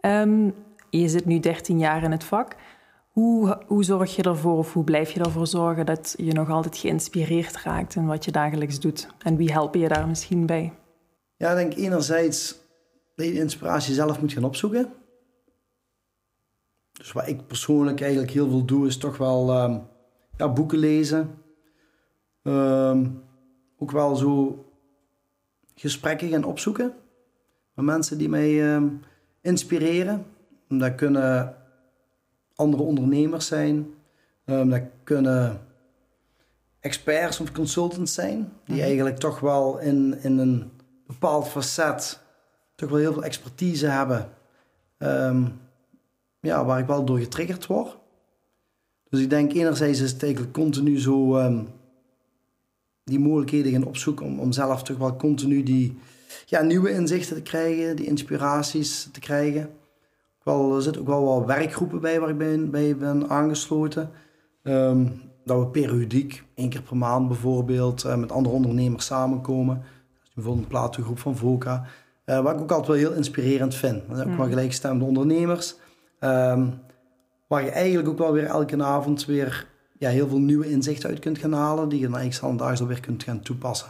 Um, 0.00 0.54
je 0.90 1.08
zit 1.08 1.24
nu 1.26 1.40
13 1.40 1.78
jaar 1.78 2.02
in 2.02 2.10
het 2.10 2.24
vak. 2.24 2.56
Hoe, 3.12 3.62
hoe 3.66 3.84
zorg 3.84 4.16
je 4.16 4.22
ervoor 4.22 4.58
of 4.58 4.72
hoe 4.72 4.84
blijf 4.84 5.10
je 5.10 5.20
ervoor 5.20 5.46
zorgen 5.46 5.86
dat 5.86 6.14
je 6.16 6.32
nog 6.32 6.50
altijd 6.50 6.76
geïnspireerd 6.76 7.62
raakt 7.62 7.94
in 7.94 8.06
wat 8.06 8.24
je 8.24 8.30
dagelijks 8.30 8.80
doet? 8.80 9.08
En 9.18 9.36
wie 9.36 9.52
help 9.52 9.74
je 9.74 9.88
daar 9.88 10.08
misschien 10.08 10.46
bij? 10.46 10.72
Ja, 11.36 11.50
ik 11.50 11.56
denk 11.56 11.86
enerzijds 11.86 12.60
dat 13.14 13.26
je 13.26 13.32
inspiratie 13.32 13.94
zelf 13.94 14.20
moet 14.20 14.32
gaan 14.32 14.44
opzoeken. 14.44 14.92
Dus 16.92 17.12
wat 17.12 17.26
ik 17.26 17.46
persoonlijk 17.46 18.00
eigenlijk 18.00 18.32
heel 18.32 18.48
veel 18.48 18.64
doe, 18.64 18.86
is 18.86 18.96
toch 18.96 19.16
wel 19.16 19.62
um, 19.62 19.82
ja, 20.36 20.48
boeken 20.48 20.78
lezen. 20.78 21.34
Um, 22.42 23.22
ook 23.78 23.90
wel 23.90 24.16
zo 24.16 24.64
gesprekken 25.74 26.28
gaan 26.28 26.44
opzoeken 26.44 26.94
met 27.74 27.84
mensen 27.84 28.18
die 28.18 28.28
mij 28.28 28.74
um, 28.74 29.00
inspireren. 29.40 30.26
Dat 30.68 30.94
kunnen 30.94 31.56
andere 32.62 32.82
ondernemers 32.82 33.46
zijn. 33.46 33.94
Um, 34.46 34.70
dat 34.70 34.82
kunnen 35.04 35.60
experts 36.80 37.40
of 37.40 37.52
consultants 37.52 38.14
zijn, 38.14 38.52
die 38.64 38.74
mhm. 38.74 38.84
eigenlijk 38.84 39.16
toch 39.16 39.40
wel 39.40 39.78
in, 39.78 40.18
in 40.22 40.38
een 40.38 40.70
bepaald 41.06 41.48
facet 41.48 42.20
toch 42.74 42.90
wel 42.90 42.98
heel 42.98 43.12
veel 43.12 43.24
expertise 43.24 43.86
hebben. 43.86 44.28
Um, 44.98 45.60
ja, 46.40 46.64
waar 46.64 46.78
ik 46.78 46.86
wel 46.86 47.04
door 47.04 47.18
getriggerd 47.18 47.66
word. 47.66 47.98
Dus 49.08 49.20
ik 49.20 49.30
denk 49.30 49.52
enerzijds 49.52 50.00
is 50.00 50.12
het 50.12 50.22
eigenlijk 50.22 50.52
continu 50.52 51.00
zo 51.00 51.38
um, 51.38 51.68
die 53.04 53.18
mogelijkheden 53.18 53.72
gaan 53.72 53.84
opzoeken 53.84 54.26
om, 54.26 54.40
om 54.40 54.52
zelf 54.52 54.82
toch 54.82 54.98
wel 54.98 55.16
continu 55.16 55.62
die 55.62 55.98
ja, 56.46 56.62
nieuwe 56.62 56.90
inzichten 56.90 57.36
te 57.36 57.42
krijgen, 57.42 57.96
die 57.96 58.06
inspiraties 58.06 59.08
te 59.12 59.20
krijgen 59.20 59.70
wel, 60.44 60.76
er 60.76 60.82
zitten 60.82 61.00
ook 61.00 61.08
wel 61.08 61.24
wat 61.24 61.46
werkgroepen 61.46 62.00
bij 62.00 62.20
waar 62.20 62.28
ik 62.28 62.38
ben, 62.38 62.70
bij 62.70 62.96
ben 62.96 63.28
aangesloten. 63.28 64.10
Um, 64.62 65.20
dat 65.44 65.58
we 65.58 65.66
periodiek, 65.66 66.44
één 66.54 66.68
keer 66.68 66.82
per 66.82 66.96
maand 66.96 67.28
bijvoorbeeld, 67.28 68.04
uh, 68.04 68.16
met 68.16 68.32
andere 68.32 68.54
ondernemers 68.54 69.06
samenkomen. 69.06 69.82
Bijvoorbeeld 70.34 70.64
een 70.64 70.70
platengroep 70.70 71.18
van 71.18 71.36
VOCA. 71.36 71.84
Uh, 72.26 72.40
wat 72.40 72.54
ik 72.54 72.60
ook 72.60 72.70
altijd 72.70 72.88
wel 72.88 73.08
heel 73.08 73.16
inspirerend 73.16 73.74
vind. 73.74 74.02
Ook 74.10 74.24
mm. 74.24 74.36
wel 74.36 74.46
gelijkgestemde 74.46 75.04
ondernemers. 75.04 75.76
Um, 76.20 76.80
waar 77.46 77.64
je 77.64 77.70
eigenlijk 77.70 78.08
ook 78.08 78.18
wel 78.18 78.32
weer 78.32 78.44
elke 78.44 78.82
avond 78.82 79.24
weer 79.24 79.66
ja, 79.98 80.08
heel 80.08 80.28
veel 80.28 80.38
nieuwe 80.38 80.70
inzichten 80.70 81.08
uit 81.08 81.18
kunt 81.18 81.38
gaan 81.38 81.52
halen. 81.52 81.88
Die 81.88 82.00
je 82.00 82.08
dan 82.08 82.16
eigenlijk 82.18 82.52
dagelijks 82.52 82.80
alweer 82.80 83.00
kunt 83.00 83.22
gaan 83.22 83.40
toepassen. 83.40 83.88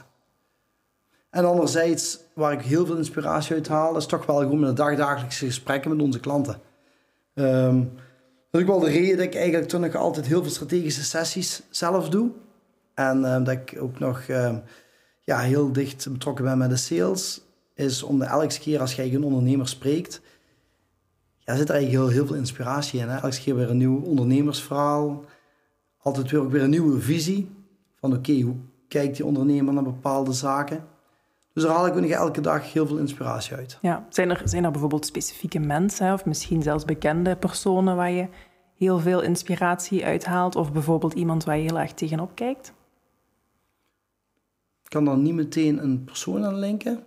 En 1.33 1.45
anderzijds, 1.45 2.19
waar 2.35 2.53
ik 2.53 2.61
heel 2.61 2.87
veel 2.87 2.97
inspiratie 2.97 3.55
uit 3.55 3.69
haal, 3.69 3.97
is 3.97 4.07
toch 4.07 4.27
wel 4.27 4.39
gewoon 4.39 4.61
de 4.61 4.73
dagdagelijkse 4.73 5.47
gesprekken 5.47 5.91
met 5.91 6.03
onze 6.03 6.21
klanten. 6.21 6.61
Um, 7.35 7.93
dat 8.51 8.61
is 8.61 8.61
ook 8.61 8.67
wel 8.67 8.81
de 8.81 8.91
reden 8.91 9.17
dat 9.17 9.27
ik 9.27 9.35
eigenlijk 9.35 9.69
toen 9.69 9.81
nog 9.81 9.95
altijd 9.95 10.27
heel 10.27 10.43
veel 10.43 10.51
strategische 10.51 11.05
sessies 11.05 11.63
zelf 11.71 12.09
doe. 12.09 12.31
En 12.95 13.19
uh, 13.19 13.45
dat 13.45 13.49
ik 13.49 13.77
ook 13.81 13.99
nog 13.99 14.29
uh, 14.29 14.57
ja, 15.21 15.39
heel 15.39 15.73
dicht 15.73 16.13
betrokken 16.13 16.45
ben 16.45 16.59
met 16.59 16.71
de 16.71 16.77
sales. 16.77 17.41
Is 17.75 18.03
om 18.03 18.23
elke 18.23 18.59
keer 18.59 18.81
als 18.81 18.95
jij 18.95 19.15
een 19.15 19.25
ondernemer 19.25 19.69
spreekt, 19.69 20.21
ja, 21.39 21.57
zit 21.57 21.69
er 21.69 21.75
eigenlijk 21.75 22.05
heel, 22.05 22.17
heel 22.17 22.27
veel 22.27 22.37
inspiratie 22.37 23.01
in. 23.01 23.09
Hè? 23.09 23.19
Elke 23.19 23.41
keer 23.41 23.57
weer 23.57 23.71
een 23.71 23.77
nieuw 23.77 24.03
ondernemersverhaal. 24.03 25.25
Altijd 25.99 26.31
weer 26.31 26.41
ook 26.41 26.51
weer 26.51 26.63
een 26.63 26.71
nieuwe 26.71 27.01
visie. 27.01 27.51
Van 28.01 28.13
oké, 28.13 28.41
hoe 28.41 28.57
kijkt 28.89 29.17
die 29.17 29.27
ondernemer 29.27 29.75
naar 29.75 29.83
bepaalde 29.83 30.33
zaken? 30.33 30.91
Dus 31.55 31.63
daar 31.63 31.73
haal 31.73 31.87
ik 31.87 32.11
elke 32.11 32.41
dag 32.41 32.73
heel 32.73 32.87
veel 32.87 32.97
inspiratie 32.97 33.57
uit. 33.57 33.79
Ja. 33.81 34.07
Zijn, 34.09 34.31
er, 34.31 34.43
zijn 34.45 34.65
er 34.65 34.71
bijvoorbeeld 34.71 35.07
specifieke 35.07 35.59
mensen 35.59 36.13
of 36.13 36.25
misschien 36.25 36.63
zelfs 36.63 36.85
bekende 36.85 37.37
personen 37.37 37.97
waar 37.97 38.11
je 38.11 38.29
heel 38.77 38.99
veel 38.99 39.21
inspiratie 39.21 40.05
uithaalt? 40.05 40.57
Of 40.57 40.73
bijvoorbeeld 40.73 41.13
iemand 41.13 41.45
waar 41.45 41.57
je 41.57 41.63
heel 41.63 41.79
erg 41.79 41.93
tegenop 41.93 42.35
kijkt? 42.35 42.73
Ik 44.83 44.89
kan 44.89 45.05
dan 45.05 45.23
niet 45.23 45.35
meteen 45.35 45.83
een 45.83 46.05
persoon 46.05 46.45
aan 46.45 46.59
linken. 46.59 47.05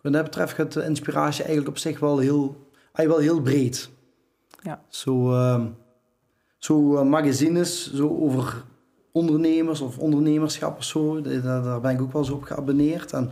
Wat 0.00 0.12
dat 0.12 0.24
betreft 0.24 0.52
gaat 0.52 0.72
de 0.72 0.84
inspiratie 0.84 1.44
eigenlijk 1.44 1.68
op 1.68 1.78
zich 1.78 2.00
wel 2.00 2.18
heel, 2.18 2.70
wel 2.92 3.18
heel 3.18 3.40
breed. 3.40 3.90
Ja. 4.62 4.82
Zo, 4.88 5.32
uh, 5.32 5.64
zo 6.58 6.94
uh, 6.94 7.02
magazines 7.02 7.94
zo 7.94 8.08
over 8.08 8.64
ondernemers 9.12 9.80
of 9.80 9.98
ondernemerschap 9.98 10.76
of 10.76 10.84
zo. 10.84 11.20
Daar, 11.20 11.80
ben 11.80 11.90
ik 11.90 12.00
ook 12.00 12.12
wel 12.12 12.24
zo 12.24 12.34
op 12.34 12.42
geabonneerd. 12.42 13.12
En 13.12 13.30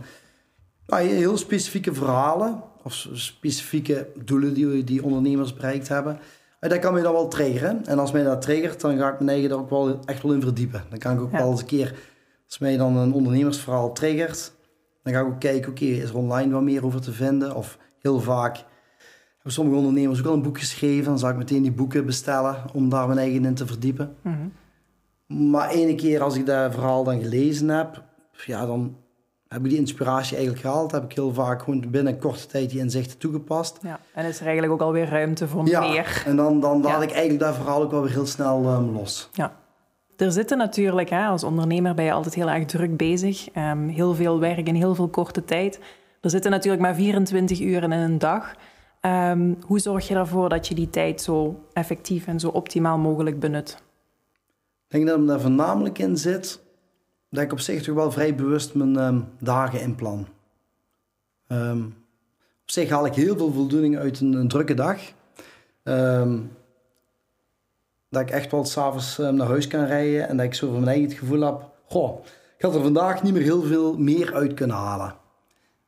heel 0.85 1.37
specifieke 1.37 1.93
verhalen 1.93 2.63
of 2.83 3.07
specifieke 3.13 4.07
doelen 4.23 4.53
die, 4.53 4.83
die 4.83 5.03
ondernemers 5.03 5.53
bereikt 5.53 5.87
hebben. 5.87 6.19
Dat 6.59 6.79
kan 6.79 6.93
mij 6.93 7.01
dan 7.01 7.13
wel 7.13 7.27
triggeren. 7.27 7.85
En 7.85 7.99
als 7.99 8.11
mij 8.11 8.23
dat 8.23 8.41
triggert, 8.41 8.81
dan 8.81 8.97
ga 8.97 9.09
ik 9.09 9.19
mijn 9.19 9.29
eigen 9.29 9.49
daar 9.49 9.59
ook 9.59 9.69
wel 9.69 9.99
echt 10.05 10.23
wel 10.23 10.33
in 10.33 10.41
verdiepen. 10.41 10.83
Dan 10.89 10.99
kan 10.99 11.13
ik 11.13 11.21
ook 11.21 11.31
wel 11.31 11.51
eens 11.51 11.59
een 11.59 11.65
keer, 11.65 11.95
als 12.45 12.57
mij 12.57 12.77
dan 12.77 12.97
een 12.97 13.13
ondernemersverhaal 13.13 13.93
triggert, 13.93 14.53
dan 15.03 15.13
ga 15.13 15.19
ik 15.19 15.25
ook 15.25 15.39
kijken, 15.39 15.71
oké, 15.71 15.85
is 15.85 16.09
er 16.09 16.17
online 16.17 16.53
wat 16.53 16.61
meer 16.61 16.85
over 16.85 17.01
te 17.01 17.11
vinden? 17.11 17.55
Of 17.55 17.77
heel 17.99 18.19
vaak 18.19 18.55
hebben 19.35 19.53
sommige 19.53 19.77
ondernemers 19.77 20.19
ook 20.19 20.25
al 20.25 20.33
een 20.33 20.41
boek 20.41 20.59
geschreven. 20.59 21.05
Dan 21.05 21.19
zal 21.19 21.29
ik 21.29 21.37
meteen 21.37 21.61
die 21.61 21.71
boeken 21.71 22.05
bestellen 22.05 22.55
om 22.73 22.89
daar 22.89 23.07
mijn 23.07 23.19
eigen 23.19 23.45
in 23.45 23.55
te 23.55 23.67
verdiepen. 23.67 24.15
Mm 24.21 24.51
maar 25.29 25.69
ene 25.69 25.95
keer 25.95 26.21
als 26.21 26.35
ik 26.35 26.45
dat 26.45 26.73
verhaal 26.73 27.03
dan 27.03 27.21
gelezen 27.21 27.69
heb, 27.69 28.03
ja, 28.45 28.65
dan 28.65 28.95
heb 29.47 29.63
ik 29.63 29.69
die 29.69 29.79
inspiratie 29.79 30.35
eigenlijk 30.35 30.65
gehaald. 30.65 30.91
Heb 30.91 31.03
ik 31.03 31.13
heel 31.13 31.33
vaak 31.33 31.61
gewoon 31.61 31.79
binnen 31.79 32.13
een 32.13 32.19
korte 32.19 32.45
tijd 32.45 32.69
die 32.69 32.79
inzichten 32.79 33.17
toegepast. 33.17 33.77
Ja, 33.81 33.99
en 34.13 34.25
is 34.25 34.39
er 34.39 34.43
eigenlijk 34.43 34.73
ook 34.73 34.81
alweer 34.81 35.09
ruimte 35.09 35.47
voor 35.47 35.67
ja, 35.67 35.79
meer. 35.79 36.23
en 36.25 36.35
dan, 36.35 36.59
dan 36.59 36.81
laat 36.81 37.01
ik 37.01 37.11
eigenlijk 37.11 37.39
dat 37.39 37.55
verhaal 37.55 37.81
ook 37.81 37.91
wel 37.91 38.01
weer 38.01 38.11
heel 38.11 38.25
snel 38.25 38.73
um, 38.73 38.91
los. 38.91 39.29
Ja. 39.33 39.53
Er 40.17 40.31
zitten 40.31 40.57
natuurlijk, 40.57 41.09
hè, 41.09 41.25
als 41.25 41.43
ondernemer 41.43 41.93
ben 41.93 42.05
je 42.05 42.11
altijd 42.11 42.33
heel 42.33 42.49
erg 42.49 42.65
druk 42.65 42.97
bezig. 42.97 43.55
Um, 43.55 43.87
heel 43.87 44.13
veel 44.13 44.39
werk 44.39 44.67
in 44.67 44.75
heel 44.75 44.95
veel 44.95 45.07
korte 45.07 45.45
tijd. 45.45 45.79
Er 46.21 46.29
zitten 46.29 46.51
natuurlijk 46.51 46.81
maar 46.81 46.95
24 46.95 47.59
uur 47.59 47.83
in 47.83 47.91
een 47.91 48.17
dag. 48.17 48.55
Um, 49.01 49.57
hoe 49.65 49.79
zorg 49.79 50.07
je 50.07 50.15
ervoor 50.15 50.49
dat 50.49 50.67
je 50.67 50.75
die 50.75 50.89
tijd 50.89 51.21
zo 51.21 51.63
effectief 51.73 52.27
en 52.27 52.39
zo 52.39 52.47
optimaal 52.47 52.97
mogelijk 52.97 53.39
benut? 53.39 53.77
Ik 54.89 54.95
denk 54.95 55.07
dat 55.07 55.17
hem 55.17 55.27
daar 55.27 55.41
voornamelijk 55.41 55.99
in 55.99 56.17
zit 56.17 56.59
dat 57.29 57.43
ik 57.43 57.51
op 57.51 57.59
zich 57.59 57.83
toch 57.83 57.95
wel 57.95 58.11
vrij 58.11 58.35
bewust 58.35 58.73
mijn 58.73 58.95
um, 58.95 59.27
dagen 59.39 59.81
inplan. 59.81 60.27
Um, 61.47 61.85
op 62.61 62.71
zich 62.71 62.89
haal 62.89 63.05
ik 63.05 63.13
heel 63.13 63.37
veel 63.37 63.51
voldoening 63.51 63.97
uit 63.97 64.19
een, 64.19 64.47
drukke 64.47 64.73
dag. 64.73 65.01
Um, 65.83 66.51
dat 68.09 68.21
ik 68.21 68.29
echt 68.29 68.51
wel 68.51 68.65
s'avonds 68.65 69.17
naar 69.17 69.47
huis 69.47 69.67
kan 69.67 69.85
rijden 69.85 70.27
en 70.27 70.37
dat 70.37 70.45
ik 70.45 70.53
zo 70.53 70.67
van 70.67 70.75
mijn 70.75 70.87
eigen 70.87 71.09
het 71.09 71.19
gevoel 71.19 71.41
heb: 71.41 71.69
goh, 71.85 72.25
ik 72.57 72.61
had 72.61 72.75
er 72.75 72.81
vandaag 72.81 73.23
niet 73.23 73.33
meer 73.33 73.43
heel 73.43 73.61
veel 73.61 73.97
meer 73.97 74.33
uit 74.33 74.53
kunnen 74.53 74.75
halen. 74.75 75.15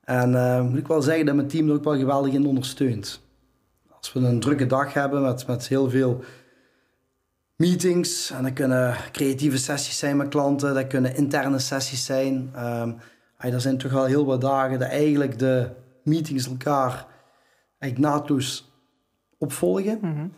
En 0.04 0.66
moet 0.70 0.80
ik 0.80 0.88
wel 0.88 1.02
zeggen 1.02 1.26
dat 1.26 1.36
mijn 1.36 1.48
team 1.48 1.70
er 1.70 1.76
ook 1.76 1.84
wel 1.84 1.98
geweldig 1.98 2.34
in 2.34 2.46
ondersteunt. 2.46 3.22
Als 3.90 4.14
we 4.14 4.20
een 4.20 4.40
drukke 4.40 4.66
dag 4.66 4.94
hebben 4.94 5.22
met, 5.22 5.48
met 5.48 5.68
heel 5.68 5.90
veel 5.90 6.24
meetings. 7.62 8.32
En 8.32 8.44
dat 8.44 8.54
kunnen 8.54 8.96
creatieve 9.12 9.58
sessies 9.58 9.98
zijn 9.98 10.18
met 10.18 10.28
klanten, 10.28 10.74
dat 10.74 10.88
kunnen 10.88 11.16
interne 11.16 11.60
sessies 11.60 12.06
zijn. 12.06 12.54
Um, 12.58 12.98
er 13.38 13.62
zijn 13.62 13.78
toch 13.78 13.92
wel 13.92 14.06
heel 14.06 14.26
wat 14.26 14.42
dagen 14.42 14.80
dat 14.80 14.90
eigenlijk 14.90 15.40
de 15.40 15.70
meetings 16.04 16.48
elkaar 16.48 17.06
eigenlijk 17.78 18.14
naadloos 18.14 18.72
opvolgen. 19.38 20.00
Mm 20.02 20.32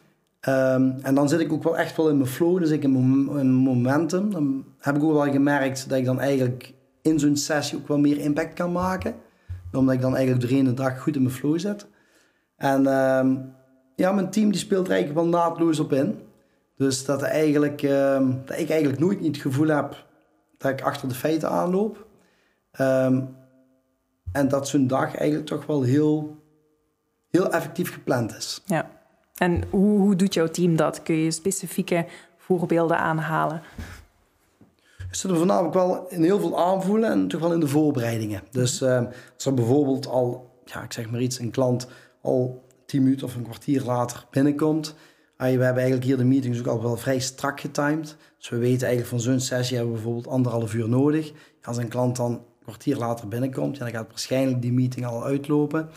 en 1.01 1.15
dan 1.15 1.29
zit 1.29 1.39
ik 1.39 1.53
ook 1.53 1.63
wel 1.63 1.77
echt 1.77 1.97
wel 1.97 2.09
in 2.09 2.17
mijn 2.17 2.29
flow, 2.29 2.59
dus 2.59 2.69
ik 2.69 2.83
in 2.83 3.25
mijn 3.33 3.53
momentum. 3.53 4.31
Dan 4.31 4.65
heb 4.79 4.95
ik 4.95 5.03
ook 5.03 5.13
wel 5.13 5.31
gemerkt 5.31 5.89
dat 5.89 5.97
ik 5.97 6.05
dan 6.05 6.19
eigenlijk 6.19 6.73
in 7.01 7.19
zo'n 7.19 7.35
sessie 7.35 7.77
ook 7.77 7.87
wel 7.87 7.99
meer 7.99 8.17
impact 8.17 8.53
kan 8.53 8.71
maken. 8.71 9.15
Omdat 9.71 9.95
ik 9.95 10.01
dan 10.01 10.15
eigenlijk 10.15 10.65
de 10.65 10.73
dag 10.73 11.01
goed 11.01 11.15
in 11.15 11.21
mijn 11.21 11.33
flow 11.33 11.59
zit. 11.59 11.87
En 12.57 12.87
um, 12.87 13.53
ja, 13.95 14.11
mijn 14.11 14.29
team 14.29 14.51
die 14.51 14.59
speelt 14.59 14.85
er 14.87 14.93
eigenlijk 14.93 15.21
wel 15.21 15.39
naadloos 15.39 15.79
op 15.79 15.93
in. 15.93 16.19
Dus 16.83 17.05
dat, 17.05 17.21
eigenlijk, 17.21 17.81
ehm, 17.81 18.31
dat 18.45 18.57
ik 18.59 18.69
eigenlijk 18.69 18.99
nooit 18.99 19.19
niet 19.19 19.35
het 19.35 19.45
gevoel 19.45 19.67
heb 19.67 20.05
dat 20.57 20.71
ik 20.71 20.81
achter 20.81 21.07
de 21.07 21.15
feiten 21.15 21.49
aanloop. 21.49 22.07
Ehm, 22.71 23.21
en 24.31 24.47
dat 24.47 24.67
zo'n 24.67 24.87
dag 24.87 25.15
eigenlijk 25.15 25.45
toch 25.45 25.65
wel 25.65 25.81
heel, 25.81 26.37
heel 27.29 27.51
effectief 27.51 27.93
gepland 27.93 28.35
is. 28.35 28.61
Ja. 28.65 28.89
En 29.35 29.63
hoe, 29.69 29.99
hoe 29.99 30.15
doet 30.15 30.33
jouw 30.33 30.47
team 30.47 30.75
dat? 30.75 31.03
Kun 31.03 31.15
je 31.15 31.31
specifieke 31.31 32.05
voorbeelden 32.37 32.97
aanhalen? 32.97 33.61
Ik 35.09 35.15
zit 35.15 35.31
er 35.31 35.37
voornamelijk 35.37 35.73
wel 35.73 36.07
in 36.09 36.23
heel 36.23 36.39
veel 36.39 36.59
aanvoelen 36.59 37.11
en 37.11 37.27
toch 37.27 37.41
wel 37.41 37.53
in 37.53 37.59
de 37.59 37.67
voorbereidingen. 37.67 38.41
Dus 38.51 38.81
uh, 38.81 39.01
als 39.35 39.45
er 39.45 39.53
bijvoorbeeld 39.53 40.07
al, 40.07 40.51
ja, 40.65 40.83
ik 40.83 40.93
zeg 40.93 41.09
maar 41.09 41.21
iets, 41.21 41.39
een 41.39 41.51
klant 41.51 41.87
al 42.21 42.65
tien 42.85 43.03
minuten 43.03 43.27
of 43.27 43.35
een 43.35 43.43
kwartier 43.43 43.83
later 43.83 44.25
binnenkomt, 44.29 44.95
we 45.43 45.63
hebben 45.63 45.83
eigenlijk 45.83 46.03
hier 46.03 46.17
de 46.17 46.23
meetings 46.23 46.59
ook 46.59 46.67
al 46.67 46.81
wel 46.81 46.97
vrij 46.97 47.19
strak 47.19 47.59
getimed. 47.59 48.17
Dus 48.37 48.49
we 48.49 48.57
weten 48.57 48.87
eigenlijk 48.87 49.09
van 49.09 49.19
zo'n 49.19 49.39
sessie 49.39 49.77
hebben 49.77 49.93
we 49.93 50.01
bijvoorbeeld 50.01 50.33
anderhalf 50.33 50.73
uur 50.73 50.89
nodig. 50.89 51.31
Als 51.63 51.77
een 51.77 51.87
klant 51.87 52.15
dan 52.15 52.31
een 52.31 52.41
kwartier 52.63 52.97
later 52.97 53.27
binnenkomt, 53.27 53.79
dan 53.79 53.89
gaat 53.89 54.07
waarschijnlijk 54.07 54.61
die 54.61 54.73
meeting 54.73 55.05
al 55.05 55.23
uitlopen. 55.23 55.89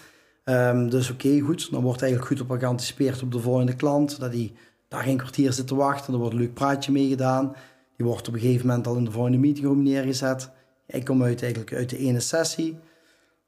Um, 0.45 0.91
dus 0.91 1.11
oké, 1.11 1.41
goed. 1.41 1.71
Dan 1.71 1.83
wordt 1.83 2.03
eigenlijk 2.03 2.33
goed 2.33 2.50
op 2.50 2.59
geanticipeerd 2.59 3.23
op 3.23 3.33
de 3.33 3.41
volgende 3.41 3.76
klant. 3.76 4.21
Dat 4.21 4.33
hij 4.33 4.53
daar 4.88 5.03
geen 5.03 5.17
kwartier 5.17 5.53
zit 5.53 5.67
te 5.67 5.75
wachten. 5.75 6.12
Er 6.12 6.19
wordt 6.19 6.35
een 6.35 6.41
leuk 6.41 6.55
praatje 6.55 6.93
mee 6.93 7.09
gedaan. 7.09 7.57
Die 7.97 8.07
wordt 8.07 8.29
op 8.29 8.35
een 8.35 8.41
gegeven 8.41 8.67
moment 8.67 8.87
al 8.87 8.97
in 8.97 9.05
de 9.05 9.11
volgende 9.11 9.38
meeting 9.38 9.76
neergezet. 9.76 10.50
Ik 10.87 11.05
kom 11.05 11.23
uit, 11.23 11.43
eigenlijk 11.43 11.75
uit 11.75 11.91
de 11.91 11.99
ene 11.99 12.21
sessie. 12.21 12.73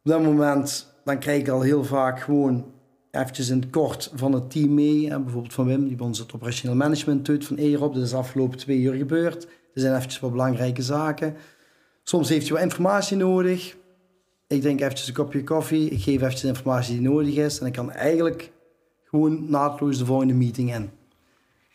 Op 0.05 0.11
dat 0.11 0.23
moment 0.23 0.97
dan 1.09 1.19
krijg 1.19 1.40
ik 1.40 1.49
al 1.49 1.61
heel 1.61 1.85
vaak 1.85 2.21
gewoon 2.21 2.64
eventjes 3.19 3.49
in 3.49 3.61
het 3.61 3.71
kort 3.71 4.13
van 4.15 4.33
het 4.33 4.51
team 4.51 4.75
mee. 4.75 5.09
bijvoorbeeld 5.09 5.55
van 5.55 5.67
Wim, 5.67 5.87
die 5.87 5.97
bij 5.97 6.07
ons 6.07 6.19
het 6.19 6.35
operationeel 6.35 6.77
management 6.77 7.27
doet. 7.27 7.47
Van 7.47 7.57
Erop, 7.57 7.95
dit 7.95 8.03
is 8.03 8.11
de 8.11 8.17
afgelopen 8.17 8.59
twee 8.59 8.79
uur 8.79 8.95
gebeurd. 8.95 9.45
Er 9.45 9.81
zijn 9.81 9.95
eventjes 9.95 10.21
wat 10.21 10.31
belangrijke 10.31 10.83
zaken. 10.83 11.35
Soms 12.03 12.29
heeft 12.29 12.47
je 12.47 12.53
wat 12.53 12.63
informatie 12.63 13.17
nodig. 13.17 13.77
Ik 14.47 14.61
drink 14.61 14.81
eventjes 14.81 15.09
een 15.09 15.15
kopje 15.15 15.45
koffie. 15.45 15.91
Ik 15.91 16.03
geef 16.03 16.17
eventjes 16.17 16.45
informatie 16.45 16.99
die 16.99 17.09
nodig 17.09 17.35
is. 17.35 17.59
En 17.59 17.67
ik 17.67 17.73
kan 17.73 17.93
eigenlijk 17.93 18.53
gewoon 19.05 19.51
naadloos 19.51 19.99
de 19.99 20.05
volgende 20.05 20.35
meeting 20.35 20.75
in. 20.75 20.91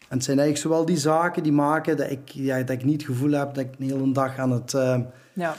En 0.10 0.20
het 0.20 0.24
zijn 0.24 0.40
eigenlijk 0.40 0.68
zowel 0.68 0.86
die 0.86 0.98
zaken 0.98 1.44
die 1.44 1.52
maken 1.52 1.98
dat 1.98 2.12
ik, 2.12 2.30
ja, 2.30 2.58
dat 2.58 2.70
ik 2.70 2.84
niet 2.84 3.02
het 3.02 3.12
gevoel 3.12 3.32
heb 3.32 3.54
dat 3.54 3.64
ik 3.66 3.74
een 3.80 3.90
hele 3.90 4.12
dag 4.12 4.38
aan 4.38 4.52
het... 4.52 4.74
Uh, 4.74 5.00
ja 5.34 5.56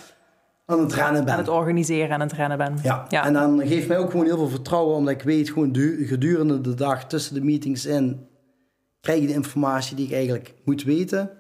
aan 0.67 0.81
het 0.81 0.93
rennen 0.93 1.25
ben. 1.25 1.33
Aan 1.33 1.39
het 1.39 1.49
organiseren 1.49 2.11
en 2.11 2.21
het 2.21 2.33
rennen 2.33 2.59
ben. 2.59 2.79
Ja. 2.83 3.07
ja. 3.09 3.25
en 3.25 3.33
dan 3.33 3.67
geeft 3.67 3.89
mij 3.89 3.99
ook 3.99 4.11
gewoon 4.11 4.27
heel 4.27 4.37
veel 4.37 4.49
vertrouwen, 4.49 4.97
omdat 4.97 5.15
ik 5.15 5.23
weet 5.23 5.51
gewoon 5.51 5.77
gedurende 6.07 6.61
de 6.61 6.75
dag 6.75 7.07
tussen 7.07 7.35
de 7.35 7.45
meetings 7.45 7.87
in 7.87 8.33
krijg 9.05 9.21
je 9.21 9.27
de 9.27 9.33
informatie 9.33 9.97
die 9.97 10.07
ik 10.07 10.13
eigenlijk 10.13 10.55
moet 10.65 10.83
weten. 10.83 11.31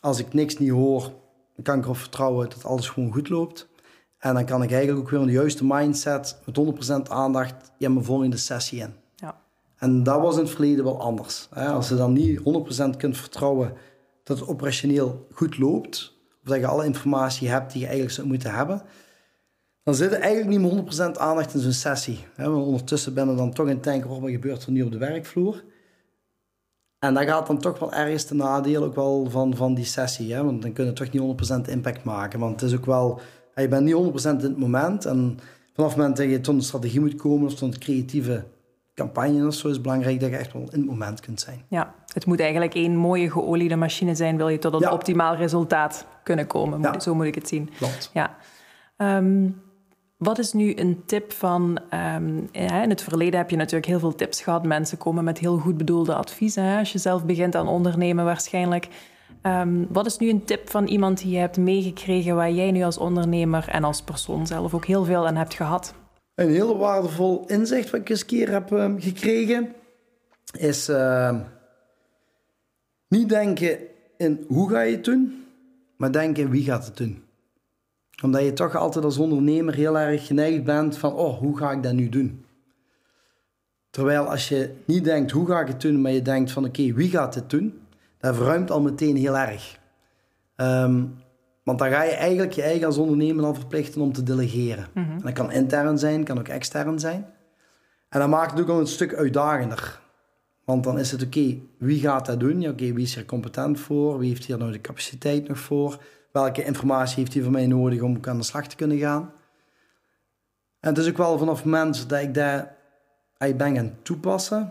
Als 0.00 0.18
ik 0.18 0.32
niks 0.32 0.58
niet 0.58 0.70
hoor, 0.70 1.02
dan 1.54 1.64
kan 1.64 1.78
ik 1.78 1.84
erop 1.84 1.96
vertrouwen 1.96 2.48
dat 2.48 2.64
alles 2.64 2.88
gewoon 2.88 3.12
goed 3.12 3.28
loopt. 3.28 3.68
En 4.18 4.34
dan 4.34 4.44
kan 4.44 4.62
ik 4.62 4.70
eigenlijk 4.70 5.00
ook 5.00 5.10
weer 5.10 5.20
met 5.20 5.28
de 5.28 5.34
juiste 5.34 5.64
mindset, 5.64 6.38
met 6.44 6.58
100% 7.06 7.10
aandacht, 7.10 7.72
ja, 7.78 7.88
mijn 7.88 8.04
volgende 8.04 8.36
sessie 8.36 8.80
in. 8.80 8.94
Ja. 9.16 9.40
En 9.76 10.02
dat 10.02 10.20
was 10.20 10.34
in 10.34 10.42
het 10.42 10.50
verleden 10.50 10.84
wel 10.84 11.00
anders. 11.00 11.48
Als 11.54 11.88
je 11.88 11.94
dan 11.94 12.12
niet 12.12 12.38
100% 12.94 12.96
kunt 12.96 13.16
vertrouwen 13.16 13.72
dat 14.24 14.38
het 14.38 14.48
operationeel 14.48 15.26
goed 15.32 15.58
loopt, 15.58 16.17
dat 16.48 16.58
je 16.58 16.66
alle 16.66 16.84
informatie 16.84 17.48
hebt 17.48 17.72
die 17.72 17.80
je 17.80 17.86
eigenlijk 17.86 18.14
zou 18.14 18.26
moeten 18.26 18.54
hebben, 18.54 18.82
dan 19.82 19.94
zit 19.94 20.12
er 20.12 20.20
eigenlijk 20.20 20.58
niet 20.60 20.72
meer 20.72 21.12
100% 21.14 21.18
aandacht 21.18 21.54
in 21.54 21.60
zo'n 21.60 21.72
sessie. 21.72 22.26
Want 22.36 22.66
ondertussen 22.66 23.14
ben 23.14 23.30
je 23.30 23.36
dan 23.36 23.52
toch 23.52 23.66
in 23.66 23.74
het 23.74 23.84
denken, 23.84 24.20
wat 24.20 24.30
gebeurt 24.30 24.64
er 24.64 24.72
nu 24.72 24.82
op 24.82 24.92
de 24.92 24.98
werkvloer? 24.98 25.64
En 26.98 27.14
dat 27.14 27.24
gaat 27.24 27.46
dan 27.46 27.58
toch 27.58 27.78
wel 27.78 27.92
ergens 27.92 28.24
ten 28.24 28.36
nadeel 28.36 28.84
ook 28.84 28.94
wel 28.94 29.30
van, 29.30 29.56
van 29.56 29.74
die 29.74 29.84
sessie. 29.84 30.36
Want 30.36 30.62
dan 30.62 30.72
kun 30.72 30.84
je 30.84 30.92
toch 30.92 31.10
niet 31.10 31.50
100% 31.66 31.70
impact 31.70 32.04
maken. 32.04 32.40
Want 32.40 32.60
het 32.60 32.70
is 32.70 32.76
ook 32.76 32.86
wel, 32.86 33.20
je 33.54 33.68
bent 33.68 33.84
niet 33.84 34.24
100% 34.24 34.28
in 34.28 34.38
het 34.38 34.58
moment. 34.58 35.04
En 35.04 35.38
vanaf 35.74 35.88
het 35.88 35.98
moment 35.98 36.16
dat 36.16 36.30
je 36.30 36.40
tot 36.40 36.54
een 36.54 36.62
strategie 36.62 37.00
moet 37.00 37.14
komen 37.14 37.46
of 37.46 37.54
tot 37.54 37.74
een 37.74 37.80
creatieve 37.80 38.44
campagne 38.98 39.46
of 39.46 39.54
zo, 39.54 39.68
is 39.68 39.80
belangrijk 39.80 40.20
dat 40.20 40.30
je 40.30 40.36
echt 40.36 40.52
wel 40.52 40.62
in 40.62 40.78
het 40.78 40.86
moment 40.86 41.20
kunt 41.20 41.40
zijn. 41.40 41.62
Ja, 41.68 41.94
het 42.12 42.26
moet 42.26 42.40
eigenlijk 42.40 42.74
één 42.74 42.96
mooie 42.96 43.30
geoliede 43.30 43.76
machine 43.76 44.14
zijn, 44.14 44.36
wil 44.36 44.48
je 44.48 44.58
tot 44.58 44.82
een 44.82 44.90
optimaal 44.90 45.34
resultaat 45.34 46.06
kunnen 46.22 46.46
komen. 46.46 46.80
Ja. 46.80 47.00
Zo 47.00 47.14
moet 47.14 47.26
ik 47.26 47.34
het 47.34 47.48
zien. 47.48 47.70
Klopt. 47.76 48.10
Ja. 48.12 48.36
Um, 48.96 49.62
wat 50.16 50.38
is 50.38 50.52
nu 50.52 50.76
een 50.76 51.02
tip 51.06 51.32
van... 51.32 51.78
Um, 52.16 52.48
in 52.52 52.90
het 52.90 53.02
verleden 53.02 53.38
heb 53.38 53.50
je 53.50 53.56
natuurlijk 53.56 53.86
heel 53.86 53.98
veel 53.98 54.14
tips 54.14 54.42
gehad. 54.42 54.66
Mensen 54.66 54.98
komen 54.98 55.24
met 55.24 55.38
heel 55.38 55.58
goed 55.58 55.76
bedoelde 55.76 56.14
adviezen. 56.14 56.62
Hè, 56.62 56.78
als 56.78 56.92
je 56.92 56.98
zelf 56.98 57.24
begint 57.24 57.54
aan 57.54 57.68
ondernemen 57.68 58.24
waarschijnlijk. 58.24 58.88
Um, 59.42 59.86
wat 59.90 60.06
is 60.06 60.18
nu 60.18 60.30
een 60.30 60.44
tip 60.44 60.70
van 60.70 60.86
iemand 60.86 61.18
die 61.18 61.30
je 61.30 61.38
hebt 61.38 61.56
meegekregen... 61.56 62.34
waar 62.34 62.50
jij 62.50 62.70
nu 62.70 62.82
als 62.82 62.98
ondernemer 62.98 63.68
en 63.68 63.84
als 63.84 64.02
persoon 64.02 64.46
zelf 64.46 64.74
ook 64.74 64.86
heel 64.86 65.04
veel 65.04 65.26
aan 65.26 65.36
hebt 65.36 65.54
gehad? 65.54 65.94
Een 66.38 66.50
heel 66.50 66.78
waardevol 66.78 67.44
inzicht 67.46 67.90
wat 67.90 68.00
ik 68.00 68.08
eens 68.08 68.24
keer 68.24 68.50
heb 68.50 68.70
um, 68.70 69.00
gekregen... 69.00 69.74
is 70.58 70.90
niet 73.08 73.28
denken 73.28 73.78
in 74.16 74.44
hoe 74.48 74.70
ga 74.70 74.80
je 74.80 74.94
het 74.94 75.04
doen... 75.04 75.44
maar 75.96 76.12
denken 76.12 76.50
wie 76.50 76.64
gaat 76.64 76.84
het 76.84 76.96
doen 76.96 77.22
omdat 78.22 78.44
je 78.44 78.52
toch 78.52 78.76
altijd 78.76 79.04
als 79.04 79.18
ondernemer 79.18 79.74
heel 79.74 79.98
erg 79.98 80.26
geneigd 80.26 80.64
bent 80.64 80.98
van, 80.98 81.12
oh, 81.12 81.38
hoe 81.38 81.58
ga 81.58 81.72
ik 81.72 81.82
dat 81.82 81.92
nu 81.92 82.08
doen? 82.08 82.44
Terwijl 83.90 84.24
als 84.24 84.48
je 84.48 84.74
niet 84.84 85.04
denkt, 85.04 85.30
hoe 85.30 85.46
ga 85.46 85.60
ik 85.60 85.68
het 85.68 85.80
doen, 85.80 86.00
maar 86.00 86.12
je 86.12 86.22
denkt 86.22 86.50
van, 86.50 86.64
oké, 86.64 86.92
wie 86.92 87.10
gaat 87.10 87.34
dit 87.34 87.50
doen? 87.50 87.80
Dat 88.18 88.36
verruimt 88.36 88.70
al 88.70 88.80
meteen 88.80 89.16
heel 89.16 89.36
erg. 89.36 89.78
Ehm, 90.56 91.04
want 91.68 91.78
dan 91.78 91.90
ga 91.90 92.02
je 92.02 92.12
eigenlijk 92.12 92.52
je 92.52 92.62
eigen 92.62 92.86
als 92.86 92.98
ondernemer 92.98 93.44
al 93.44 93.54
verplichten 93.54 94.00
om 94.00 94.12
te 94.12 94.22
delegeren. 94.22 94.86
Mhm. 94.94 95.10
en 95.10 95.20
dat 95.20 95.32
kan 95.32 95.52
intern 95.52 95.98
zijn, 95.98 96.24
kan 96.24 96.38
ook 96.38 96.48
extern 96.48 96.98
zijn. 96.98 97.26
En 98.08 98.20
dat 98.20 98.28
maakt 98.28 98.50
het 98.50 98.60
ook 98.60 98.68
al 98.68 98.80
een 98.80 98.86
stuk 98.86 99.14
uitdagender. 99.14 100.00
Want 100.64 100.84
dan 100.84 100.98
is 100.98 101.10
het 101.10 101.22
oké, 101.22 101.58
wie 101.78 102.00
gaat 102.00 102.26
dat 102.26 102.40
doen? 102.40 102.60
Ja, 102.60 102.70
oké, 102.70 102.92
wie 102.92 103.04
is 103.04 103.16
er 103.16 103.24
competent 103.24 103.80
voor? 103.80 104.18
Wie 104.18 104.28
heeft 104.28 104.44
hier 104.44 104.58
nou 104.58 104.72
de 104.72 104.80
capaciteit 104.80 105.48
nog 105.48 105.58
voor? 105.58 105.98
welke 106.32 106.64
informatie 106.64 107.18
heeft 107.18 107.34
hij 107.34 107.42
van 107.42 107.52
mij 107.52 107.66
nodig 107.66 108.00
om 108.00 108.18
aan 108.22 108.36
de 108.36 108.44
slag 108.44 108.66
te 108.66 108.76
kunnen 108.76 108.98
gaan. 108.98 109.32
En 110.80 110.88
het 110.88 110.98
is 110.98 111.08
ook 111.08 111.16
wel 111.16 111.38
vanaf 111.38 111.56
het 111.56 111.64
moment 111.64 112.08
dat 112.08 112.20
ik 112.20 112.34
daar 112.34 112.76
ben 113.38 113.74
gaan 113.74 113.96
toepassen, 114.02 114.58
en 114.58 114.66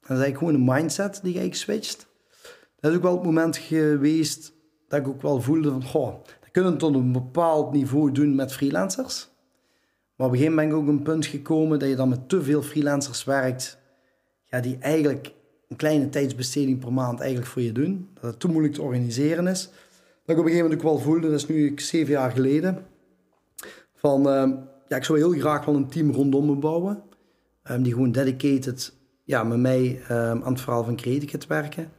dat 0.00 0.16
is 0.16 0.22
eigenlijk 0.22 0.38
gewoon 0.38 0.54
een 0.54 0.74
mindset 0.74 1.20
die 1.22 1.34
ik 1.34 1.54
switcht. 1.54 2.06
Dat 2.80 2.90
is 2.90 2.96
ook 2.96 3.02
wel 3.02 3.14
het 3.14 3.24
moment 3.24 3.56
geweest 3.56 4.52
dat 4.88 5.00
ik 5.00 5.08
ook 5.08 5.22
wel 5.22 5.40
voelde 5.40 5.70
van, 5.70 5.84
goh, 5.84 6.24
dat 6.24 6.50
kunnen 6.52 6.72
we 6.72 6.78
tot 6.78 6.94
een 6.94 7.12
bepaald 7.12 7.72
niveau 7.72 8.12
doen 8.12 8.34
met 8.34 8.52
freelancers. 8.52 9.28
Maar 10.16 10.26
op 10.26 10.32
een 10.32 10.38
gegeven 10.38 10.56
moment 10.56 10.74
ben 10.74 10.78
ik 10.78 10.88
ook 10.88 10.96
een 10.96 11.02
punt 11.02 11.26
gekomen 11.26 11.78
dat 11.78 11.88
je 11.88 11.96
dan 11.96 12.08
met 12.08 12.28
te 12.28 12.42
veel 12.42 12.62
freelancers 12.62 13.24
werkt, 13.24 13.78
ja, 14.44 14.60
die 14.60 14.76
eigenlijk 14.80 15.34
een 15.68 15.76
kleine 15.76 16.08
tijdsbesteding 16.08 16.78
per 16.78 16.92
maand 16.92 17.20
eigenlijk 17.20 17.50
voor 17.50 17.62
je 17.62 17.72
doen. 17.72 18.08
Dat 18.14 18.22
het 18.22 18.40
te 18.40 18.48
moeilijk 18.48 18.74
te 18.74 18.82
organiseren 18.82 19.46
is 19.46 19.70
dat 20.28 20.36
ik 20.36 20.42
op 20.42 20.48
een 20.48 20.52
gegeven 20.52 20.70
moment 20.70 20.86
ook 20.86 21.02
wel 21.02 21.12
voelde, 21.12 21.30
dat 21.30 21.38
is 21.38 21.46
nu 21.46 21.72
zeven 21.76 22.12
jaar 22.12 22.30
geleden, 22.30 22.86
van 23.94 24.20
uh, 24.20 24.52
ja, 24.88 24.96
ik 24.96 25.04
zou 25.04 25.18
heel 25.18 25.30
graag 25.30 25.64
wel 25.64 25.74
een 25.74 25.88
team 25.88 26.10
rondom 26.10 26.46
me 26.46 26.54
bouwen. 26.54 27.02
Um, 27.70 27.82
die 27.82 27.92
gewoon 27.92 28.12
dedicated 28.12 28.94
ja, 29.24 29.44
met 29.44 29.58
mij 29.58 30.00
um, 30.10 30.42
aan 30.42 30.52
het 30.52 30.60
verhaal 30.60 30.84
van 30.84 30.96
Creative 30.96 31.48
werken. 31.48 31.90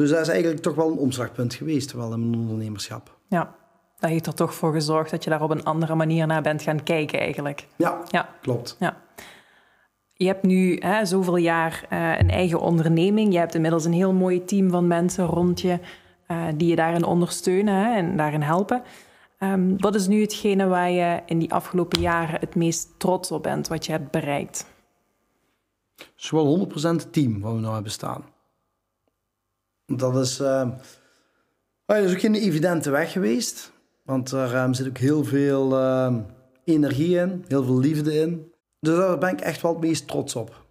Dus 0.00 0.10
dat 0.10 0.20
is 0.20 0.28
eigenlijk 0.28 0.62
toch 0.62 0.74
wel 0.74 0.90
een 0.90 0.98
omslagpunt 0.98 1.54
geweest, 1.54 1.92
wel 1.92 2.12
in 2.12 2.30
mijn 2.30 2.40
ondernemerschap. 2.40 3.18
Ja, 3.28 3.54
dat 3.98 4.10
heeft 4.10 4.26
er 4.26 4.34
toch 4.34 4.54
voor 4.54 4.72
gezorgd 4.72 5.10
dat 5.10 5.24
je 5.24 5.30
daar 5.30 5.42
op 5.42 5.50
een 5.50 5.64
andere 5.64 5.94
manier 5.94 6.26
naar 6.26 6.42
bent 6.42 6.62
gaan 6.62 6.82
kijken 6.82 7.18
eigenlijk. 7.18 7.66
Ja, 7.76 8.02
ja. 8.08 8.28
klopt. 8.40 8.76
Ja. 8.78 8.96
Je 10.12 10.26
hebt 10.26 10.42
nu 10.42 10.76
hè, 10.78 11.04
zoveel 11.04 11.36
jaar 11.36 11.86
uh, 11.92 12.18
een 12.18 12.30
eigen 12.30 12.60
onderneming. 12.60 13.32
Je 13.32 13.38
hebt 13.38 13.54
inmiddels 13.54 13.84
een 13.84 13.92
heel 13.92 14.12
mooi 14.12 14.44
team 14.44 14.70
van 14.70 14.86
mensen 14.86 15.26
rond 15.26 15.60
je. 15.60 15.78
Eh, 16.26 16.46
die 16.56 16.68
je 16.68 16.76
daarin 16.76 17.04
ondersteunen 17.04 17.74
hè, 17.74 17.96
en 17.96 18.16
daarin 18.16 18.42
helpen. 18.42 18.82
Um, 19.38 19.80
wat 19.80 19.94
is 19.94 20.06
nu 20.06 20.20
hetgene 20.20 20.66
waar 20.66 20.90
je 20.90 21.20
in 21.26 21.38
die 21.38 21.52
afgelopen 21.52 22.00
jaren 22.00 22.40
het 22.40 22.54
meest 22.54 22.88
trots 22.98 23.30
op 23.30 23.42
bent, 23.42 23.68
wat 23.68 23.86
je 23.86 23.92
hebt 23.92 24.10
bereikt? 24.10 24.66
Zowel 26.14 26.68
100% 26.68 26.72
het 26.72 27.12
team 27.12 27.40
wat 27.40 27.52
we 27.54 27.60
nou 27.60 27.74
hebben 27.74 27.92
staan. 27.92 28.24
Dat 29.96 30.16
is, 30.16 30.40
uh, 30.40 30.70
dat 31.86 31.96
is 31.96 32.12
ook 32.12 32.20
geen 32.20 32.34
evidente 32.34 32.90
weg 32.90 33.12
geweest. 33.12 33.72
Want 34.04 34.30
er 34.30 34.62
um, 34.62 34.74
zit 34.74 34.88
ook 34.88 34.98
heel 34.98 35.24
veel 35.24 35.72
uh, 35.72 36.16
energie 36.64 37.16
in, 37.16 37.44
heel 37.48 37.64
veel 37.64 37.78
liefde 37.78 38.14
in. 38.20 38.52
Dus 38.80 38.96
daar 38.96 39.18
ben 39.18 39.32
ik 39.32 39.40
echt 39.40 39.62
wel 39.62 39.72
het 39.72 39.80
meest 39.80 40.08
trots 40.08 40.36
op. 40.36 40.64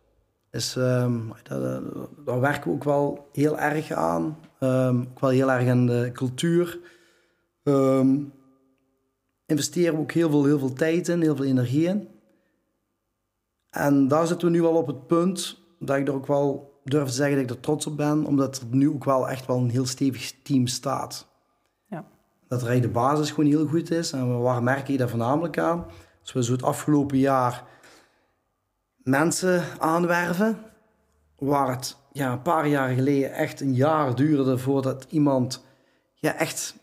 Is, 0.52 0.76
um, 0.76 1.32
daar, 1.44 1.82
daar 2.26 2.40
werken 2.40 2.70
we 2.70 2.76
ook 2.76 2.84
wel 2.84 3.30
heel 3.34 3.60
erg 3.60 3.92
aan. 3.92 4.38
Um, 4.60 5.02
ook 5.02 5.20
wel 5.20 5.30
heel 5.30 5.52
erg 5.52 5.70
aan 5.70 5.86
de 5.86 6.10
cultuur. 6.14 6.80
Investeren 9.46 9.94
we 9.94 10.00
ook 10.00 10.12
heel 10.12 10.30
veel, 10.30 10.46
heel 10.46 10.60
veel 10.60 10.74
tijd 10.74 11.08
in, 11.08 11.22
heel 11.22 11.36
veel 11.36 11.46
energie 11.46 11.86
in. 11.86 12.08
En 13.70 14.08
daar 14.08 14.28
zitten 14.28 14.48
we 14.48 14.54
nu 14.54 14.62
wel 14.62 14.76
op 14.76 14.88
het 14.88 15.08
punt 15.08 15.60
dat 15.80 15.98
ik 15.98 16.08
er 16.08 16.14
ook 16.14 16.28
wel 16.28 16.69
durf 16.90 17.08
te 17.08 17.14
zeggen 17.14 17.36
dat 17.36 17.44
ik 17.44 17.50
er 17.56 17.60
trots 17.60 17.86
op 17.86 17.98
ben, 17.98 18.26
omdat 18.26 18.58
er 18.58 18.66
nu 18.70 18.90
ook 18.90 19.04
wel 19.04 19.30
echt 19.30 19.46
wel 19.46 19.58
een 19.58 19.70
heel 19.70 19.86
stevig 19.86 20.34
team 20.44 20.68
staat. 20.68 21.28
Ja. 21.88 22.06
Dat 22.48 22.64
er 22.64 22.82
de 22.82 22.90
basis 22.90 23.32
gewoon 23.32 23.50
heel 23.50 23.68
goed 23.68 23.92
is. 23.92 24.12
En 24.12 24.42
waar 24.42 24.64
merk 24.64 24.88
je 24.88 24.98
dat 24.98 25.10
voornamelijk 25.10 25.58
aan? 25.58 25.86
Als 26.22 26.34
we 26.34 26.44
zo 26.44 26.52
het 26.52 26.64
afgelopen 26.64 27.18
jaar 27.18 27.64
mensen 28.98 29.64
aanwerven, 29.80 30.58
waar 31.38 31.70
het 31.70 31.98
ja, 32.12 32.32
een 32.32 32.42
paar 32.42 32.68
jaar 32.68 32.90
geleden 32.90 33.34
echt 33.34 33.62
een 33.62 33.74
jaar 33.74 34.16
duurde 34.16 34.58
voordat 34.58 35.06
iemand 35.10 35.64
ja, 36.14 36.36
echt 36.36 36.76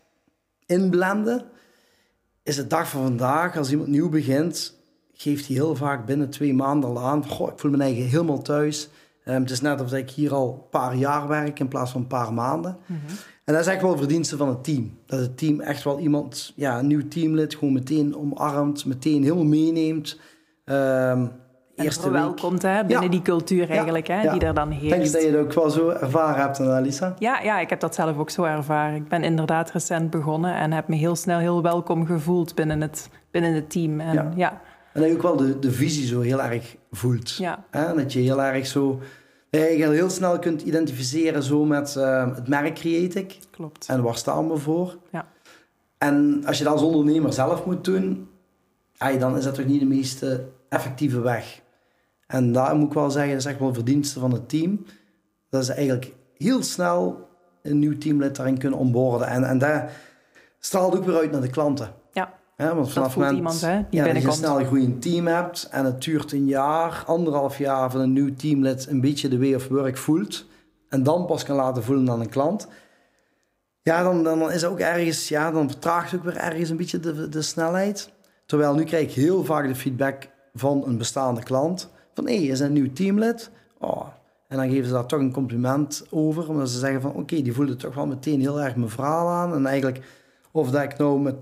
inblende, 0.65 1.45
is 2.43 2.57
het 2.57 2.69
dag 2.69 2.89
van 2.89 3.01
vandaag, 3.01 3.57
als 3.57 3.71
iemand 3.71 3.89
nieuw 3.89 4.09
begint, 4.09 4.75
geeft 5.13 5.47
hij 5.47 5.55
heel 5.55 5.75
vaak 5.75 6.05
binnen 6.05 6.29
twee 6.29 6.53
maanden 6.53 6.89
al 6.89 6.99
aan, 6.99 7.27
goh, 7.27 7.51
ik 7.51 7.59
voel 7.59 7.71
me 7.71 7.77
eigen 7.77 8.03
helemaal 8.03 8.41
thuis. 8.41 8.89
Um, 9.29 9.41
het 9.41 9.51
is 9.51 9.61
net 9.61 9.81
alsof 9.81 9.97
ik 9.97 10.09
hier 10.09 10.33
al 10.33 10.53
een 10.53 10.69
paar 10.69 10.95
jaar 10.95 11.27
werk 11.27 11.59
in 11.59 11.67
plaats 11.67 11.91
van 11.91 12.01
een 12.01 12.07
paar 12.07 12.33
maanden. 12.33 12.77
Mhm. 12.85 12.99
En 13.43 13.53
dat 13.53 13.61
is 13.61 13.67
echt 13.67 13.81
wel 13.81 13.97
verdienste 13.97 14.37
van 14.37 14.49
het 14.49 14.63
team. 14.63 14.97
Dat 15.05 15.19
het 15.19 15.37
team 15.37 15.59
echt 15.59 15.83
wel 15.83 15.99
iemand, 15.99 16.53
ja, 16.55 16.79
een 16.79 16.87
nieuw 16.87 17.07
teamlid, 17.07 17.55
gewoon 17.55 17.73
meteen 17.73 18.15
omarmt, 18.15 18.85
meteen 18.85 19.23
helemaal 19.23 19.45
meeneemt. 19.45 20.19
Um, 20.65 21.31
eerste 21.75 22.11
welkomt 22.11 22.61
hè, 22.61 22.85
binnen 22.85 23.11
die 23.11 23.21
cultuur 23.21 23.69
eigenlijk, 23.69 24.07
hè, 24.07 24.31
die 24.31 24.41
er 24.41 24.53
dan 24.53 24.71
heerst. 24.71 24.89
Denk 24.89 25.03
je 25.03 25.11
dat 25.11 25.23
je 25.23 25.31
dat 25.31 25.41
ook 25.41 25.53
wel 25.53 25.69
zo 25.69 25.89
ervaren 25.89 26.41
hebt, 26.41 26.59
Alisa? 26.59 27.13
Ja, 27.19 27.39
ja, 27.39 27.59
ik 27.59 27.69
heb 27.69 27.79
dat 27.79 27.95
zelf 27.95 28.17
ook 28.17 28.29
zo 28.29 28.43
ervaren. 28.43 28.95
Ik 28.95 29.07
ben 29.07 29.23
inderdaad 29.23 29.71
recent 29.71 30.09
begonnen 30.09 30.55
en 30.55 30.71
heb 30.71 30.87
me 30.87 30.95
heel 30.95 31.15
snel 31.15 31.39
heel 31.39 31.61
welkom 31.61 32.05
gevoeld 32.05 32.55
binnen 32.55 32.81
het, 32.81 33.09
binnen 33.31 33.53
het 33.53 33.69
team. 33.69 33.99
En, 33.99 34.33
ja. 34.35 34.61
En 34.97 35.03
dat 35.03 35.11
je 35.11 35.17
ook 35.17 35.21
wel 35.21 35.35
de, 35.35 35.59
de 35.59 35.71
visie 35.71 36.05
zo 36.05 36.21
heel 36.21 36.41
erg 36.41 36.75
voelt. 36.91 37.35
Ja. 37.35 37.65
Hè? 37.71 37.95
Dat 37.95 38.13
je 38.13 38.19
heel 38.19 38.41
erg 38.41 38.67
zo... 38.67 38.99
je 39.49 39.89
heel 39.89 40.09
snel 40.09 40.39
kunt 40.39 40.61
identificeren 40.61 41.43
zo 41.43 41.65
met 41.65 41.95
uh, 41.97 42.35
het 42.35 42.47
merk 42.47 42.75
Creatic. 42.75 43.37
Klopt. 43.51 43.87
En 43.87 44.01
waar 44.01 44.15
staan 44.15 44.49
we 44.49 44.57
voor? 44.57 44.97
Ja. 45.11 45.27
En 45.97 46.43
als 46.45 46.57
je 46.57 46.63
dat 46.63 46.73
als 46.73 46.81
ondernemer 46.81 47.33
zelf 47.33 47.65
moet 47.65 47.83
doen, 47.83 48.29
dan 49.19 49.37
is 49.37 49.43
dat 49.43 49.55
toch 49.55 49.65
niet 49.65 49.79
de 49.79 49.85
meest 49.85 50.25
effectieve 50.69 51.19
weg. 51.19 51.61
En 52.27 52.51
daar 52.51 52.75
moet 52.75 52.87
ik 52.87 52.93
wel 52.93 53.11
zeggen, 53.11 53.31
dat 53.31 53.41
is 53.41 53.45
echt 53.45 53.59
wel 53.59 53.73
verdienste 53.73 54.19
van 54.19 54.31
het 54.31 54.49
team. 54.49 54.85
Dat 55.49 55.65
ze 55.65 55.73
eigenlijk 55.73 56.13
heel 56.37 56.63
snel 56.63 57.27
een 57.61 57.79
nieuw 57.79 57.97
teamlid 57.97 58.35
daarin 58.35 58.57
kunnen 58.57 58.79
onboorden. 58.79 59.27
En, 59.27 59.43
en 59.43 59.57
daar 59.57 59.91
straalt 60.59 60.95
ook 60.95 61.05
weer 61.05 61.17
uit 61.17 61.31
naar 61.31 61.41
de 61.41 61.49
klanten. 61.49 61.93
Ja, 62.11 62.33
ja 62.57 62.75
want 62.75 62.91
vanaf 62.91 63.15
moment 63.15 63.35
iemand, 63.35 63.61
hè, 63.61 63.81
die 63.89 64.03
ja, 64.03 64.13
dat 64.13 64.21
je 64.21 64.31
snel 64.31 64.59
een 64.59 64.65
goed 64.65 65.01
team 65.01 65.27
hebt 65.27 65.67
en 65.71 65.85
het 65.85 66.01
duurt 66.01 66.31
een 66.31 66.45
jaar, 66.45 67.03
anderhalf 67.05 67.57
jaar 67.57 67.91
van 67.91 68.01
een 68.01 68.13
nieuw 68.13 68.35
teamlid 68.35 68.87
een 68.87 69.01
beetje 69.01 69.27
de 69.27 69.39
way 69.39 69.53
of 69.53 69.67
work 69.67 69.97
voelt 69.97 70.45
en 70.89 71.03
dan 71.03 71.25
pas 71.25 71.43
kan 71.43 71.55
laten 71.55 71.83
voelen 71.83 72.09
aan 72.09 72.21
een 72.21 72.29
klant. 72.29 72.67
Ja, 73.81 74.03
dan, 74.03 74.23
dan 74.23 74.51
is 74.51 74.65
ook 74.65 74.79
ergens, 74.79 75.27
ja, 75.27 75.51
dan 75.51 75.69
vertraagt 75.69 76.15
ook 76.15 76.23
weer 76.23 76.37
ergens 76.37 76.69
een 76.69 76.77
beetje 76.77 76.99
de, 76.99 77.29
de 77.29 77.41
snelheid. 77.41 78.11
Terwijl 78.45 78.75
nu 78.75 78.83
krijg 78.83 79.07
ik 79.07 79.13
heel 79.13 79.43
vaak 79.43 79.67
de 79.67 79.75
feedback 79.75 80.29
van 80.53 80.83
een 80.85 80.97
bestaande 80.97 81.43
klant 81.43 81.89
van 82.13 82.27
hé, 82.27 82.37
hey, 82.37 82.45
is 82.45 82.59
een 82.59 82.73
nieuw 82.73 82.93
teamlid? 82.93 83.51
Oh. 83.79 84.07
En 84.47 84.57
dan 84.57 84.69
geven 84.69 84.85
ze 84.85 84.93
daar 84.93 85.05
toch 85.05 85.19
een 85.19 85.33
compliment 85.33 86.05
over, 86.09 86.49
omdat 86.49 86.69
ze 86.69 86.79
zeggen 86.79 87.01
van 87.01 87.13
oké, 87.13 87.41
die 87.41 87.53
voelde 87.53 87.75
toch 87.75 87.95
wel 87.95 88.07
meteen 88.07 88.39
heel 88.39 88.61
erg 88.61 88.75
mijn 88.75 88.89
verhaal 88.89 89.27
aan. 89.27 89.53
En 89.53 89.65
eigenlijk, 89.65 90.05
of 90.51 90.71
dat 90.71 90.83
ik 90.83 90.97
nou 90.97 91.19
met 91.19 91.35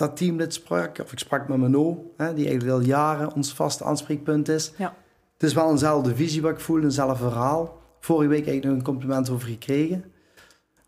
dat 0.00 0.16
teamlid 0.16 0.54
sprak, 0.54 0.98
of 1.02 1.12
ik 1.12 1.18
sprak 1.18 1.48
met 1.48 1.58
Mano, 1.58 2.12
hè, 2.16 2.34
die 2.34 2.46
eigenlijk 2.48 2.78
al 2.78 2.84
jaren 2.84 3.34
ons 3.34 3.52
vaste 3.54 3.84
aanspreekpunt 3.84 4.48
is. 4.48 4.72
Ja. 4.76 4.94
Het 5.34 5.42
is 5.42 5.54
wel 5.54 5.70
eenzelfde 5.70 6.14
visie 6.14 6.42
wat 6.42 6.50
ik 6.50 6.60
voel, 6.60 6.82
eenzelfde 6.82 7.16
verhaal. 7.16 7.78
Vorige 8.00 8.28
week 8.28 8.46
eigenlijk 8.46 8.66
nog 8.66 8.74
een 8.76 8.92
compliment 8.94 9.30
over 9.30 9.48
gekregen. 9.48 10.04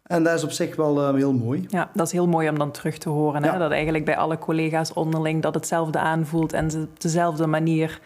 En 0.02 0.22
dat 0.22 0.34
is 0.34 0.44
op 0.44 0.50
zich 0.50 0.76
wel 0.76 1.08
uh, 1.08 1.14
heel 1.14 1.32
mooi. 1.32 1.64
Ja, 1.68 1.90
dat 1.94 2.06
is 2.06 2.12
heel 2.12 2.28
mooi 2.28 2.48
om 2.48 2.58
dan 2.58 2.70
terug 2.70 2.98
te 2.98 3.08
horen. 3.08 3.42
Hè? 3.42 3.50
Ja. 3.50 3.58
Dat 3.58 3.70
eigenlijk 3.70 4.04
bij 4.04 4.16
alle 4.16 4.38
collega's 4.38 4.92
onderling 4.92 5.42
dat 5.42 5.54
hetzelfde 5.54 5.98
aanvoelt 5.98 6.52
en 6.52 6.70
ze 6.70 6.78
op 6.78 7.00
dezelfde 7.00 7.46
manier 7.46 8.00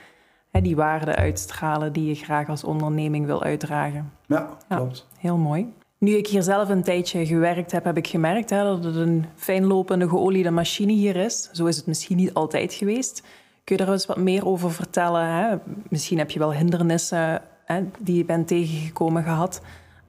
hè, 0.50 0.60
die 0.60 0.76
waarden 0.76 1.14
uitstralen 1.16 1.92
die 1.92 2.06
je 2.08 2.14
graag 2.14 2.48
als 2.48 2.64
onderneming 2.64 3.26
wil 3.26 3.42
uitdragen. 3.42 4.12
Ja, 4.26 4.48
Ja. 4.68 4.76
klopt. 4.76 5.06
Heel 5.18 5.36
mooi. 5.36 5.74
Nu 5.98 6.10
ik 6.10 6.26
hier 6.26 6.42
zelf 6.42 6.68
een 6.68 6.82
tijdje 6.82 7.26
gewerkt 7.26 7.72
heb, 7.72 7.84
heb 7.84 7.96
ik 7.96 8.06
gemerkt 8.06 8.50
hè, 8.50 8.62
dat 8.62 8.84
het 8.84 8.96
een 8.96 9.24
fijnlopende, 9.36 10.08
geoliede 10.08 10.50
machine 10.50 10.92
hier 10.92 11.16
is. 11.16 11.48
Zo 11.52 11.66
is 11.66 11.76
het 11.76 11.86
misschien 11.86 12.16
niet 12.16 12.34
altijd 12.34 12.74
geweest. 12.74 13.22
Kun 13.64 13.76
je 13.76 13.84
daar 13.84 13.92
eens 13.92 14.06
wat 14.06 14.16
meer 14.16 14.46
over 14.46 14.72
vertellen? 14.72 15.26
Hè? 15.26 15.56
Misschien 15.88 16.18
heb 16.18 16.30
je 16.30 16.38
wel 16.38 16.52
hindernissen 16.52 17.42
hè, 17.64 17.82
die 17.98 18.16
je 18.16 18.24
bent 18.24 18.48
tegengekomen 18.48 19.22
gehad. 19.22 19.60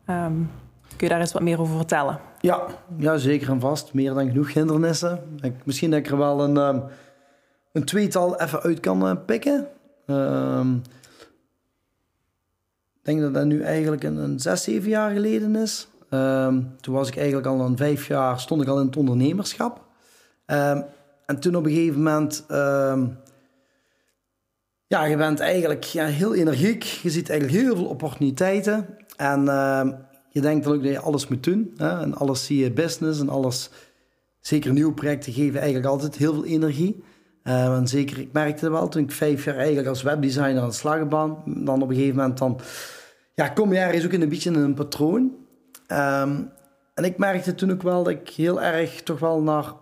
Ehm, 0.06 0.36
kun 0.88 1.08
je 1.08 1.10
daar 1.10 1.20
eens 1.20 1.34
wat 1.34 1.42
meer 1.42 1.62
over 1.62 1.76
vertellen? 1.76 2.20
Ja, 2.40 2.66
ja, 2.98 3.18
zeker 3.18 3.50
en 3.50 3.60
vast. 3.60 3.94
Meer 3.94 4.14
dan 4.14 4.28
genoeg 4.28 4.54
hindernissen. 4.54 5.40
Ik, 5.42 5.54
misschien 5.64 5.90
dat 5.90 6.00
ik 6.00 6.08
er 6.08 6.18
wel 6.18 6.44
een, 6.44 6.58
ehm, 6.58 6.80
een 7.72 7.84
tweetal 7.84 8.40
even 8.42 8.62
uit 8.62 8.80
kan 8.80 9.08
eh, 9.08 9.16
pikken. 9.26 9.68
Ik 10.08 10.97
denk 13.08 13.22
dat 13.22 13.34
dat 13.34 13.46
nu 13.46 13.62
eigenlijk 13.62 14.04
een, 14.04 14.16
een 14.16 14.40
zes, 14.40 14.64
zeven 14.64 14.90
jaar 14.90 15.12
geleden 15.12 15.56
is. 15.56 15.88
Ehm, 16.10 16.62
toen 16.80 16.94
was 16.94 17.08
ik 17.08 17.18
eigenlijk 17.18 17.48
al 17.48 17.60
een 17.60 17.78
vijf 17.78 18.08
jaar, 18.08 18.40
stond 18.40 18.62
ik 18.62 18.68
al 18.68 18.80
in 18.80 18.86
het 18.86 18.98
ondernemerschap. 18.98 19.86
Ehm, 20.46 20.82
en 21.26 21.40
toen 21.40 21.56
op 21.56 21.66
een 21.66 21.72
gegeven 21.72 22.04
moment... 22.04 22.44
ehm, 22.48 23.08
ja, 24.88 25.06
je 25.06 25.18
bent 25.18 25.40
eigenlijk 25.40 25.86
heel 25.86 26.36
energiek. 26.36 26.84
Je 26.84 27.10
ziet 27.10 27.30
eigenlijk 27.30 27.64
heel 27.64 27.76
veel 27.76 27.86
opportuniteiten. 27.86 28.98
En 29.16 29.46
je 30.30 30.42
denkt 30.42 30.66
dan 30.66 30.74
ook 30.74 30.84
dat 30.84 30.92
je 30.92 31.00
alles 31.00 31.28
moet 31.28 31.44
doen. 31.44 31.74
Hè? 31.78 32.00
En 32.02 32.14
alles 32.14 32.46
zie 32.46 32.64
je 32.64 32.72
business 32.72 33.20
en 33.20 33.30
alles... 33.30 33.70
Zeker 34.40 34.74
nieuwe 34.74 34.94
projecten 34.94 35.34
geven 35.34 35.60
eigenlijk 35.60 35.90
altijd 35.90 36.16
heel 36.16 36.34
veel 36.34 36.46
energie. 36.46 37.04
Ehm, 37.48 37.72
en 37.72 37.88
zeker, 37.88 38.20
ik 38.20 38.32
merkte 38.32 38.70
wel 38.70 38.88
toen 38.88 39.04
ik 39.04 39.12
vijf 39.12 39.46
jaar 39.46 39.56
eigenlijk 39.56 39.88
als 39.88 40.02
webdesigner 40.02 40.62
aan 40.62 40.68
de 40.68 40.74
slag 40.74 41.08
ben. 41.08 41.38
Dan 41.46 41.82
op 41.82 41.90
een 41.90 41.96
gegeven 41.96 42.16
moment 42.16 42.38
dan... 42.38 42.60
Ja, 43.34 43.50
kom 43.50 43.74
je 43.74 43.80
ergens 43.80 44.06
ook 44.06 44.12
in 44.12 44.22
een 44.22 44.30
beetje 44.30 44.50
in 44.50 44.56
een 44.56 44.74
patroon. 44.74 45.36
Ehm, 45.88 46.42
en 46.94 47.04
ik 47.04 47.18
merkte 47.18 47.56
toen 47.56 47.72
ook 47.72 47.82
wel 47.82 48.04
dat 48.04 48.14
ik 48.14 48.30
heel 48.30 48.62
erg 48.62 49.02
toch 49.02 49.20
wel 49.20 49.42
naar 49.42 49.74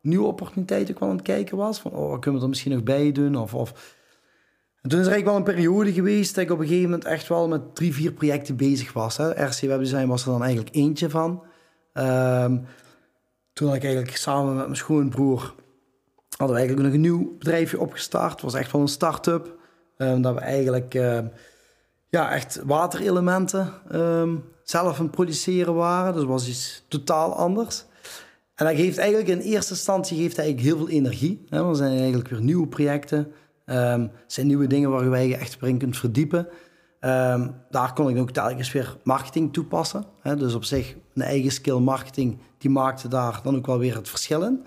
nieuwe 0.00 0.26
opportuniteiten 0.26 0.94
kwam 0.94 1.08
aan 1.08 1.16
het 1.16 1.24
kijken 1.24 1.56
was. 1.56 1.80
Van, 1.80 1.90
oh, 1.90 2.20
kunnen 2.20 2.34
we 2.34 2.44
er 2.46 2.48
misschien 2.48 2.72
nog 2.72 2.82
bij 2.82 3.12
doen? 3.12 3.36
Of... 3.36 3.54
of 3.54 4.00
en 4.80 4.88
toen 4.88 5.00
is 5.00 5.06
er 5.06 5.12
eigenlijk 5.12 5.24
wel 5.24 5.36
een 5.36 5.56
periode 5.56 5.92
geweest 5.92 6.34
dat 6.34 6.44
ik 6.44 6.50
op 6.50 6.58
een 6.58 6.66
gegeven 6.66 6.90
moment 6.90 7.04
echt 7.04 7.28
wel 7.28 7.48
met 7.48 7.74
drie, 7.74 7.94
vier 7.94 8.12
projecten 8.12 8.56
bezig 8.56 8.92
was. 8.92 9.16
Hè. 9.16 9.44
RC 9.44 9.60
Webdesign 9.60 10.06
was 10.06 10.24
er 10.24 10.30
dan 10.30 10.42
eigenlijk 10.42 10.74
eentje 10.74 11.10
van. 11.10 11.42
Ehm, 11.92 12.58
toen 13.52 13.66
had 13.66 13.76
ik 13.76 13.84
eigenlijk 13.84 14.16
samen 14.16 14.54
met 14.54 14.64
mijn 14.64 14.76
schoonbroer... 14.76 15.54
hadden 16.36 16.56
we 16.56 16.62
eigenlijk 16.62 16.86
nog 16.86 16.94
een 16.94 17.00
nieuw 17.00 17.36
bedrijfje 17.38 17.80
opgestart. 17.80 18.32
Het 18.32 18.40
was 18.42 18.54
echt 18.54 18.72
wel 18.72 18.80
een 18.80 18.88
start-up. 18.88 19.56
Ehm, 19.96 20.20
dat 20.20 20.34
we 20.34 20.40
eigenlijk 20.40 20.94
ehm, 20.94 21.26
ja, 22.08 22.32
echt 22.32 22.60
waterelementen 22.64 23.72
ehm, 23.90 24.36
zelf 24.62 24.98
aan 24.98 25.02
het 25.02 25.14
produceren 25.14 25.74
waren. 25.74 26.14
Dus 26.14 26.24
was 26.24 26.48
iets 26.48 26.84
totaal 26.88 27.34
anders. 27.34 27.84
En 28.54 28.66
dat 28.66 28.76
geeft 28.76 28.98
eigenlijk 28.98 29.28
in 29.28 29.38
eerste 29.38 29.72
instantie 29.72 30.16
geeft 30.16 30.38
eigenlijk 30.38 30.68
heel 30.68 30.76
veel 30.76 30.88
energie. 30.88 31.46
Hè. 31.48 31.68
Er 31.68 31.76
zijn 31.76 31.98
eigenlijk 31.98 32.28
weer 32.28 32.42
nieuwe 32.42 32.66
projecten... 32.66 33.32
Het 33.64 34.10
zijn 34.26 34.46
nieuwe 34.46 34.66
dingen 34.66 34.90
waar 34.90 35.10
wij 35.10 35.28
je 35.28 35.36
echt 35.36 35.56
in 35.60 35.78
kunt 35.78 35.96
verdiepen. 35.96 36.48
Daar 37.70 37.92
kon 37.94 38.08
ik 38.08 38.18
ook 38.18 38.30
telkens 38.30 38.72
weer 38.72 38.96
marketing 39.02 39.52
toepassen. 39.52 40.04
Hè? 40.20 40.36
Dus 40.36 40.54
op 40.54 40.64
zich, 40.64 40.94
een 41.14 41.22
eigen 41.22 41.50
skill 41.50 41.78
marketing, 41.78 42.38
die 42.58 42.70
maakte 42.70 43.08
daar 43.08 43.40
dan 43.42 43.56
ook 43.56 43.66
wel 43.66 43.78
weer 43.78 43.94
het 43.94 44.08
verschil 44.08 44.42
in. 44.42 44.64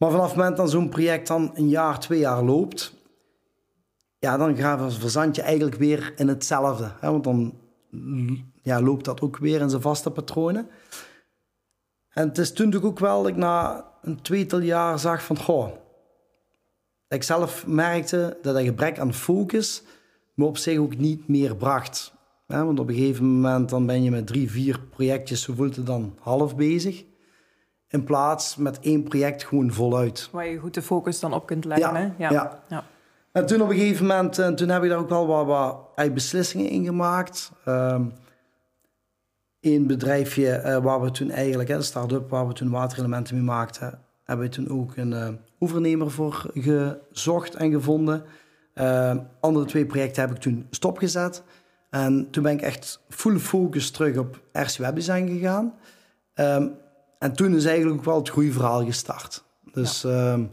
Maar 0.00 0.10
vanaf 0.10 0.26
het 0.26 0.36
moment 0.36 0.56
dat 0.56 0.70
zo'n 0.70 0.88
project 0.88 1.26
dan 1.26 1.50
een 1.54 1.68
jaar, 1.68 2.00
twee 2.00 2.18
jaar 2.18 2.42
loopt, 2.42 2.94
ja, 4.18 4.36
dan 4.36 4.56
gaat 4.56 4.94
verzand 4.94 5.36
je 5.36 5.42
eigenlijk 5.42 5.76
weer 5.76 6.12
in 6.16 6.28
hetzelfde. 6.28 6.92
Hè? 7.00 7.10
Want 7.10 7.24
dan 7.24 7.54
ja, 8.62 8.82
loopt 8.82 9.04
dat 9.04 9.20
ook 9.20 9.36
weer 9.36 9.60
in 9.60 9.70
zijn 9.70 9.82
vaste 9.82 10.10
patronen. 10.10 10.68
En 12.10 12.28
het 12.28 12.38
is 12.38 12.52
toen 12.52 12.82
ook 12.82 12.98
wel 12.98 13.22
dat 13.22 13.30
ik 13.30 13.36
na 13.36 13.84
een 14.02 14.22
tweetal 14.22 14.60
jaar 14.60 14.98
zag 14.98 15.24
van, 15.24 15.38
goh, 15.38 15.68
ik 17.08 17.22
zelf 17.22 17.66
merkte 17.66 18.38
dat 18.42 18.54
dat 18.54 18.64
gebrek 18.64 18.98
aan 18.98 19.14
focus 19.14 19.82
me 20.34 20.44
op 20.44 20.56
zich 20.56 20.78
ook 20.78 20.96
niet 20.96 21.28
meer 21.28 21.56
bracht. 21.56 22.12
Want 22.46 22.80
op 22.80 22.88
een 22.88 22.94
gegeven 22.94 23.24
moment 23.24 23.68
dan 23.68 23.86
ben 23.86 24.02
je 24.02 24.10
met 24.10 24.26
drie, 24.26 24.50
vier 24.50 24.80
projectjes, 24.80 25.42
zo 25.42 25.54
voelt 25.54 25.76
het 25.76 25.86
dan, 25.86 26.14
half 26.20 26.56
bezig. 26.56 27.04
In 27.90 28.04
plaats 28.04 28.56
met 28.56 28.80
één 28.80 29.02
project 29.02 29.44
gewoon 29.44 29.72
voluit. 29.72 30.28
Waar 30.32 30.46
je 30.46 30.58
goed 30.58 30.74
de 30.74 30.82
focus 30.82 31.20
dan 31.20 31.32
op 31.32 31.46
kunt 31.46 31.64
leggen. 31.64 31.92
Ja, 31.92 32.00
hè? 32.00 32.28
ja. 32.34 32.62
ja. 32.68 32.84
En 33.32 33.46
toen 33.46 33.62
op 33.62 33.68
een 33.70 33.76
gegeven 33.76 34.06
moment, 34.06 34.38
en 34.38 34.56
toen 34.56 34.68
heb 34.68 34.82
ik 34.82 34.88
daar 34.88 34.98
ook 34.98 35.08
wel 35.08 35.26
wat, 35.26 35.46
wat 35.46 35.74
eigenlijk 35.74 36.14
beslissingen 36.14 36.68
in 36.68 36.84
gemaakt. 36.84 37.52
Ehm 37.64 38.02
Eén 39.60 39.86
bedrijfje 39.86 40.50
eh, 40.50 40.82
waar 40.82 41.00
we 41.00 41.10
toen 41.10 41.30
eigenlijk, 41.30 41.68
hè, 41.68 41.74
een 41.74 41.82
start-up 41.82 42.30
waar 42.30 42.46
we 42.46 42.52
toen 42.52 42.70
waterelementen 42.70 43.34
mee 43.34 43.44
maakten, 43.44 43.98
hebben 44.24 44.46
we 44.46 44.52
toen 44.52 44.68
ook 44.68 44.96
een 44.96 45.12
uh, 45.12 45.28
oefennemer 45.60 46.10
voor 46.10 46.50
gezocht 46.54 47.54
en 47.54 47.70
gevonden. 47.70 48.24
Uh, 48.74 49.16
andere 49.40 49.64
twee 49.64 49.86
projecten 49.86 50.22
heb 50.22 50.30
ik 50.30 50.40
toen 50.40 50.66
stopgezet. 50.70 51.42
En 51.90 52.30
toen 52.30 52.42
ben 52.42 52.52
ik 52.52 52.60
echt 52.60 53.00
full 53.08 53.38
focus 53.38 53.90
terug 53.90 54.16
op 54.16 54.40
RC 54.52 54.76
Webdesign 54.76 55.26
gegaan. 55.26 55.74
Um, 56.34 56.74
en 57.20 57.32
toen 57.32 57.54
is 57.54 57.64
eigenlijk 57.64 57.98
ook 57.98 58.04
wel 58.04 58.16
het 58.16 58.28
groeiverhaal 58.28 58.84
gestart. 58.84 59.44
Dus 59.72 60.02
ja. 60.02 60.32
um, 60.32 60.50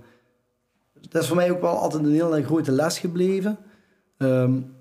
dat 1.10 1.22
is 1.22 1.28
voor 1.28 1.36
mij 1.36 1.52
ook 1.52 1.62
wel 1.62 1.78
altijd 1.78 2.04
een 2.04 2.12
hele 2.12 2.44
grote 2.44 2.72
les 2.72 3.00
gebleven. 3.00 3.58
Um, 4.18 4.76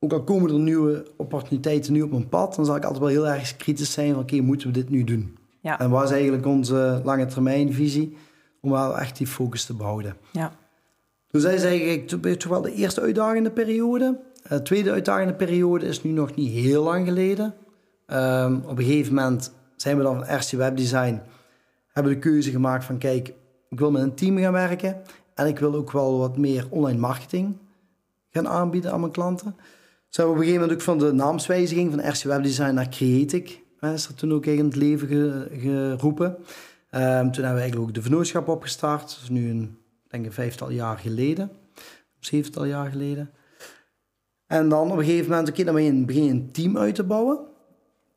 ook 0.00 0.12
al 0.12 0.24
komen 0.24 0.50
er 0.50 0.58
nieuwe 0.58 1.06
opportuniteiten 1.16 1.92
nu 1.92 2.02
op 2.02 2.10
mijn 2.10 2.28
pad, 2.28 2.54
dan 2.54 2.64
zal 2.64 2.76
ik 2.76 2.82
altijd 2.82 3.00
wel 3.00 3.10
heel 3.12 3.28
erg 3.28 3.56
kritisch 3.56 3.92
zijn 3.92 4.12
van 4.12 4.22
oké, 4.22 4.34
okay, 4.34 4.46
moeten 4.46 4.66
we 4.66 4.72
dit 4.72 4.90
nu 4.90 5.04
doen? 5.04 5.38
Ja. 5.60 5.78
En 5.78 5.90
wat 5.90 6.04
is 6.04 6.10
eigenlijk 6.10 6.46
onze 6.46 7.00
lange 7.04 7.26
termijn 7.26 7.72
visie 7.72 8.16
om 8.60 8.70
wel 8.70 8.98
echt 8.98 9.16
die 9.16 9.26
focus 9.26 9.64
te 9.64 9.74
behouden? 9.74 10.16
Ja. 10.32 10.52
Dus 11.30 11.42
dat 11.42 11.52
is 11.52 11.64
eigenlijk 11.64 12.08
toch 12.38 12.50
wel 12.50 12.62
de 12.62 12.72
eerste 12.72 13.00
uitdagende 13.00 13.50
periode. 13.50 14.20
De 14.48 14.62
tweede 14.62 14.90
uitdagende 14.90 15.34
periode 15.34 15.86
is 15.86 16.02
nu 16.02 16.10
nog 16.10 16.34
niet 16.34 16.52
heel 16.52 16.82
lang 16.82 17.06
geleden. 17.06 17.54
Um, 18.06 18.62
op 18.66 18.78
een 18.78 18.84
gegeven 18.84 19.14
moment 19.14 19.52
zijn 19.76 19.96
we 19.96 20.02
dan 20.02 20.24
van 20.24 20.36
RC 20.36 20.50
Webdesign, 20.50 21.22
hebben 21.92 22.12
de 22.12 22.18
keuze 22.18 22.50
gemaakt 22.50 22.84
van 22.84 22.98
kijk, 22.98 23.28
ik 23.68 23.78
wil 23.78 23.90
met 23.90 24.02
een 24.02 24.14
team 24.14 24.38
gaan 24.38 24.52
werken 24.52 25.02
en 25.34 25.46
ik 25.46 25.58
wil 25.58 25.74
ook 25.74 25.92
wel 25.92 26.18
wat 26.18 26.36
meer 26.36 26.66
online 26.70 26.98
marketing 26.98 27.56
gaan 28.30 28.48
aanbieden 28.48 28.92
aan 28.92 29.00
mijn 29.00 29.12
klanten. 29.12 29.56
Hebben 30.10 30.34
we 30.34 30.40
op 30.40 30.46
een 30.46 30.52
gegeven 30.52 30.60
moment 30.60 30.72
ook 30.72 30.84
van 30.84 30.98
de 30.98 31.12
naamswijziging 31.12 31.90
van 31.90 32.08
RC 32.08 32.22
Webdesign 32.22 32.74
naar 32.74 32.88
Creatic 32.88 33.64
is 33.80 34.06
er 34.06 34.14
toen 34.14 34.32
ook 34.32 34.46
in 34.46 34.64
het 34.64 34.76
leven 34.76 35.08
ge, 35.08 35.48
geroepen. 35.58 36.26
Um, 36.26 36.34
toen 37.32 37.44
hebben 37.44 37.54
we 37.54 37.60
eigenlijk 37.60 37.78
ook 37.78 37.94
de 37.94 38.02
vennootschap 38.02 38.48
opgestart. 38.48 39.00
Dat 39.00 39.18
is 39.22 39.28
nu 39.28 39.50
een, 39.50 39.78
denk 40.08 40.26
een 40.26 40.32
vijftal 40.32 40.70
jaar 40.70 40.98
geleden. 40.98 41.50
Zevental 42.20 42.64
jaar 42.64 42.90
geleden. 42.90 43.30
En 44.46 44.68
dan 44.68 44.90
op 44.90 44.98
een 44.98 45.04
gegeven 45.04 45.30
moment, 45.30 45.48
oké, 45.48 45.64
dan 45.64 46.04
begin 46.06 46.24
je 46.24 46.30
een 46.30 46.52
team 46.52 46.78
uit 46.78 46.94
te 46.94 47.04
bouwen. 47.04 47.38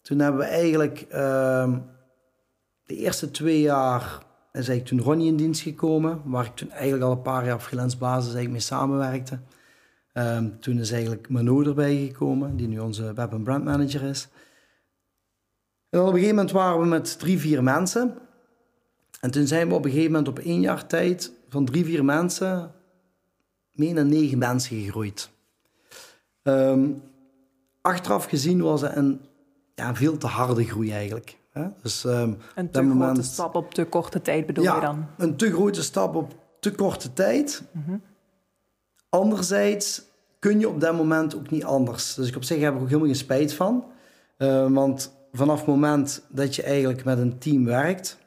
Toen 0.10 0.20
hebben 0.20 0.42
we 0.42 0.48
eigenlijk 0.48 1.00
um, 1.02 1.86
de 2.86 2.96
eerste 2.96 3.32
twee 3.32 3.62
jaar 3.62 4.26
is 4.52 4.68
eigenlijk 4.68 4.86
toen 4.86 5.00
Ronnie 5.00 5.28
in 5.28 5.36
dienst 5.36 5.62
gekomen, 5.62 6.22
waar 6.26 6.46
ik 6.46 6.56
toen 6.56 6.72
eigenlijk 6.72 7.04
al 7.04 7.12
een 7.12 7.22
paar 7.22 7.46
jaar 7.46 7.56
op 7.56 7.62
freelance 7.62 7.98
eigenlijk 8.00 8.50
mee 8.50 8.60
samenwerkte. 8.60 9.40
Um, 10.14 10.60
toen 10.60 10.80
is 10.80 10.92
eigenlijk 10.92 11.30
Mano 11.30 11.64
erbij 11.64 11.96
gekomen, 11.96 12.56
die 12.56 12.68
nu 12.68 12.80
onze 12.80 13.14
web- 13.14 13.34
en 13.34 13.44
brandmanager 13.44 14.02
is. 14.02 14.28
En 15.90 16.00
op 16.00 16.06
een 16.06 16.14
gegeven 16.14 16.36
moment 16.36 16.52
waren 16.52 16.80
we 16.80 16.86
met 16.86 17.20
drie, 17.20 17.40
vier 17.40 17.64
mensen. 17.64 18.18
En 19.22 19.32
toen 19.32 19.48
zijn 19.48 19.68
we 19.68 19.74
op 19.74 19.86
een 19.86 19.92
gegeven 19.92 20.12
moment 20.12 20.30
op 20.30 20.40
één 20.40 20.62
jaar 20.62 20.88
tijd 20.88 21.32
van 21.50 21.66
drie, 21.66 21.86
vier 21.86 22.06
mensen 22.06 22.72
mee 23.72 23.94
naar 23.94 24.06
negen 24.06 24.38
mensen 24.38 24.78
gegroeid. 24.78 25.30
Um, 26.44 27.02
achteraf 27.82 28.26
gezien 28.26 28.62
was 28.62 28.82
het 28.82 28.96
een 28.96 29.22
ja, 29.80 29.96
veel 29.96 30.18
te 30.18 30.28
harde 30.28 30.64
groei 30.64 30.92
eigenlijk. 30.92 31.38
Hè? 31.52 31.68
Dus, 31.82 32.04
um, 32.04 32.38
een 32.56 32.72
te 32.72 32.82
moment, 32.82 33.12
grote 33.12 33.30
stap 33.30 33.56
op 33.56 33.74
te 33.74 33.86
korte 33.86 34.22
tijd 34.22 34.46
bedoel 34.46 34.64
ja, 34.64 34.76
je 34.76 34.82
dan? 34.82 35.06
een 35.18 35.36
te 35.36 35.52
grote 35.52 35.84
stap 35.84 36.16
op 36.16 36.34
te 36.60 36.72
korte 36.72 37.14
tijd. 37.14 37.64
Mm 37.72 37.84
-hmm. 37.86 38.02
Anderzijds 39.10 40.04
kun 40.40 40.60
je 40.60 40.70
op 40.70 40.82
dat 40.82 40.96
moment 40.96 41.36
ook 41.36 41.50
niet 41.50 41.64
anders. 41.64 42.14
Dus 42.14 42.28
ik 42.28 42.36
op 42.36 42.44
zich 42.44 42.60
heb 42.62 42.74
ik 42.74 42.80
ook 42.82 42.88
helemaal 42.88 43.08
geen 43.08 43.16
spijt 43.16 43.54
van. 43.54 43.86
Uh, 44.38 44.72
want 44.72 45.14
vanaf 45.32 45.58
het 45.58 45.68
moment 45.68 46.26
dat 46.30 46.56
je 46.56 46.64
eigenlijk 46.64 47.04
met 47.04 47.18
een 47.18 47.38
team 47.38 47.66
werkt, 47.66 48.18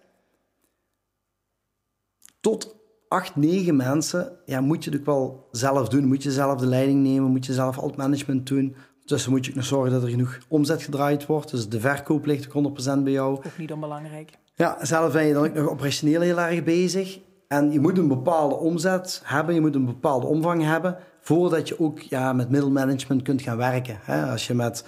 tot 2.41 2.77
acht, 3.09 3.37
negen 3.37 3.77
mensen 3.77 4.33
ja, 4.45 4.61
moet 4.61 4.85
je 4.85 4.91
het 4.91 4.99
ook 4.99 5.07
wel 5.07 5.49
zelf 5.51 5.89
doen. 5.89 6.05
Moet 6.05 6.23
je 6.23 6.31
zelf 6.31 6.61
de 6.61 6.67
leiding 6.67 7.03
nemen, 7.03 7.31
moet 7.31 7.47
je 7.47 7.53
zelf 7.53 7.79
al 7.79 7.87
het 7.87 7.97
management 7.97 8.47
doen. 8.47 8.77
Dus 9.05 9.27
moet 9.27 9.45
je 9.45 9.51
ook 9.51 9.57
nog 9.57 9.67
zorgen 9.67 9.93
dat 9.93 10.03
er 10.03 10.09
genoeg 10.09 10.39
omzet 10.49 10.83
gedraaid 10.83 11.27
wordt. 11.27 11.51
Dus 11.51 11.69
de 11.69 11.81
verkoop 11.81 12.27
ligt 12.27 12.55
ook 12.55 12.79
100% 12.99 13.03
bij 13.03 13.13
jou. 13.13 13.37
Ook 13.37 13.59
niet 13.59 13.73
onbelangrijk. 13.73 14.31
Ja, 14.55 14.79
zelf 14.83 15.13
ben 15.13 15.27
je 15.27 15.33
dan 15.33 15.45
ook 15.45 15.55
nog 15.55 15.69
operationeel 15.69 16.21
heel 16.21 16.41
erg 16.41 16.63
bezig. 16.63 17.19
En 17.49 17.73
je 17.73 17.81
moet 17.81 17.99
een 17.99 18.09
bepaalde 18.09 18.55
omzet 18.55 19.23
hebben, 19.25 19.55
je 19.55 19.61
moet 19.61 19.75
een 19.75 19.85
bepaalde 19.85 20.27
omvang 20.27 20.63
hebben, 20.63 20.97
voordat 21.21 21.69
je 21.69 21.81
ook 21.81 21.99
ja, 21.99 22.33
met 22.33 22.51
middelmanagement 22.51 23.23
kunt 23.23 23.43
gaan 23.43 23.57
werken. 23.57 23.99
Als 24.31 24.47
je 24.47 24.55
met, 24.55 24.85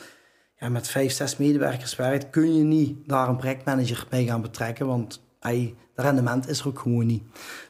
ja, 0.59 0.68
met 0.68 0.88
vijf, 0.88 1.12
zes 1.12 1.37
medewerkers 1.37 1.96
werkt, 1.96 2.31
kun 2.31 2.55
je 2.55 2.62
niet 2.62 3.09
daar 3.09 3.29
een 3.29 3.37
projectmanager 3.37 4.07
bij 4.11 4.24
gaan 4.24 4.42
betrekken, 4.42 4.87
want 4.87 5.22
ay, 5.40 5.74
de 5.94 6.03
rendement 6.03 6.48
is 6.48 6.61
er 6.61 6.68
ook 6.68 6.79
gewoon 6.79 7.07
niet. 7.07 7.22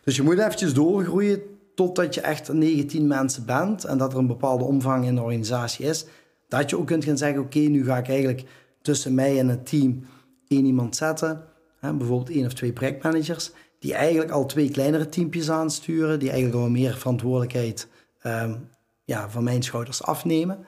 Dus 0.04 0.16
je 0.16 0.22
moet 0.22 0.38
eventjes 0.38 0.74
doorgroeien 0.74 1.42
totdat 1.74 2.14
je 2.14 2.20
echt 2.20 2.52
19 2.52 3.07
mensen 3.07 3.46
bent 3.46 3.85
en 3.85 3.98
dat 3.98 4.12
er 4.12 4.18
een 4.18 4.26
bepaalde 4.26 4.64
omvang 4.64 5.04
in 5.04 5.14
de 5.14 5.22
organisatie 5.22 5.87
is. 5.87 6.07
Dat 6.58 6.70
je 6.70 6.78
ook 6.78 6.86
kunt 6.86 7.04
gaan 7.04 7.18
zeggen, 7.18 7.40
oké, 7.40 7.58
nu 7.58 7.84
ga 7.84 7.98
ik 7.98 8.08
eigenlijk 8.08 8.44
tussen 8.82 9.14
mij 9.14 9.38
en 9.38 9.48
het 9.48 9.66
team 9.66 10.06
één 10.48 10.64
iemand 10.64 10.96
zetten. 10.96 11.44
Hè, 11.78 11.92
bijvoorbeeld 11.92 12.36
één 12.36 12.46
of 12.46 12.52
twee 12.54 12.72
projectmanagers. 12.72 13.50
Die 13.78 13.94
eigenlijk 13.94 14.30
al 14.30 14.46
twee 14.46 14.70
kleinere 14.70 15.08
teampjes 15.08 15.50
aansturen. 15.50 16.18
Die 16.18 16.30
eigenlijk 16.30 16.62
al 16.62 16.70
meer 16.70 16.94
verantwoordelijkheid 16.96 17.88
um, 18.22 18.68
ja, 19.04 19.30
van 19.30 19.44
mijn 19.44 19.62
schouders 19.62 20.02
afnemen. 20.02 20.58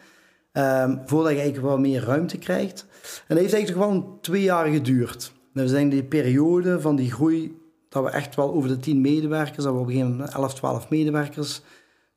Um, 0.52 1.00
voordat 1.04 1.32
je 1.32 1.38
eigenlijk 1.38 1.68
wel 1.68 1.78
meer 1.78 2.04
ruimte 2.04 2.38
krijgt. 2.38 2.86
En 3.02 3.34
dat 3.34 3.38
heeft 3.38 3.54
eigenlijk 3.54 3.84
gewoon 3.84 4.18
twee 4.20 4.42
jaar 4.42 4.66
geduurd. 4.66 5.32
Ik 5.54 5.68
denk 5.68 5.90
die 5.90 6.04
periode 6.04 6.80
van 6.80 6.96
die 6.96 7.12
groei, 7.12 7.58
dat 7.88 8.04
we 8.04 8.10
echt 8.10 8.34
wel 8.34 8.52
over 8.52 8.68
de 8.68 8.76
tien 8.76 9.00
medewerkers, 9.00 9.64
dat 9.64 9.74
we 9.74 9.80
op 9.80 9.86
een 9.86 9.92
gegeven 9.92 10.10
moment 10.10 10.34
11, 10.34 10.54
12 10.54 10.88
medewerkers 10.88 11.62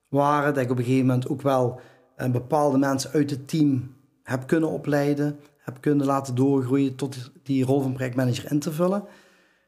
waren. 0.08 0.54
Dat 0.54 0.64
ik 0.64 0.72
op 0.72 0.78
een 0.78 0.84
gegeven 0.84 1.06
moment 1.06 1.30
ook 1.30 1.42
wel 1.42 1.80
uh, 2.22 2.32
bepaalde 2.32 2.78
mensen 2.78 3.12
uit 3.12 3.30
het 3.30 3.48
team 3.48 3.96
heb 4.24 4.48
kunnen 4.48 4.70
opleiden, 4.70 5.40
heb 5.58 5.78
kunnen 5.82 6.06
laten 6.06 6.36
doorgroeien 6.36 6.96
tot 6.96 7.32
die 7.44 7.66
rol 7.66 7.82
van 7.82 7.94
projectmanager 7.94 8.52
in 8.52 8.60
te 8.60 8.72
vullen. 8.72 9.04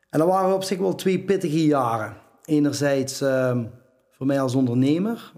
En 0.09 0.19
dat 0.19 0.27
waren 0.27 0.55
op 0.55 0.63
zich 0.63 0.77
wel 0.77 0.95
twee 0.95 1.19
pittige 1.19 1.65
jaren. 1.65 2.17
Enerzijds 2.45 3.21
uh, 3.21 3.59
voor 4.11 4.25
mij 4.25 4.41
als 4.41 4.55
ondernemer. 4.55 5.33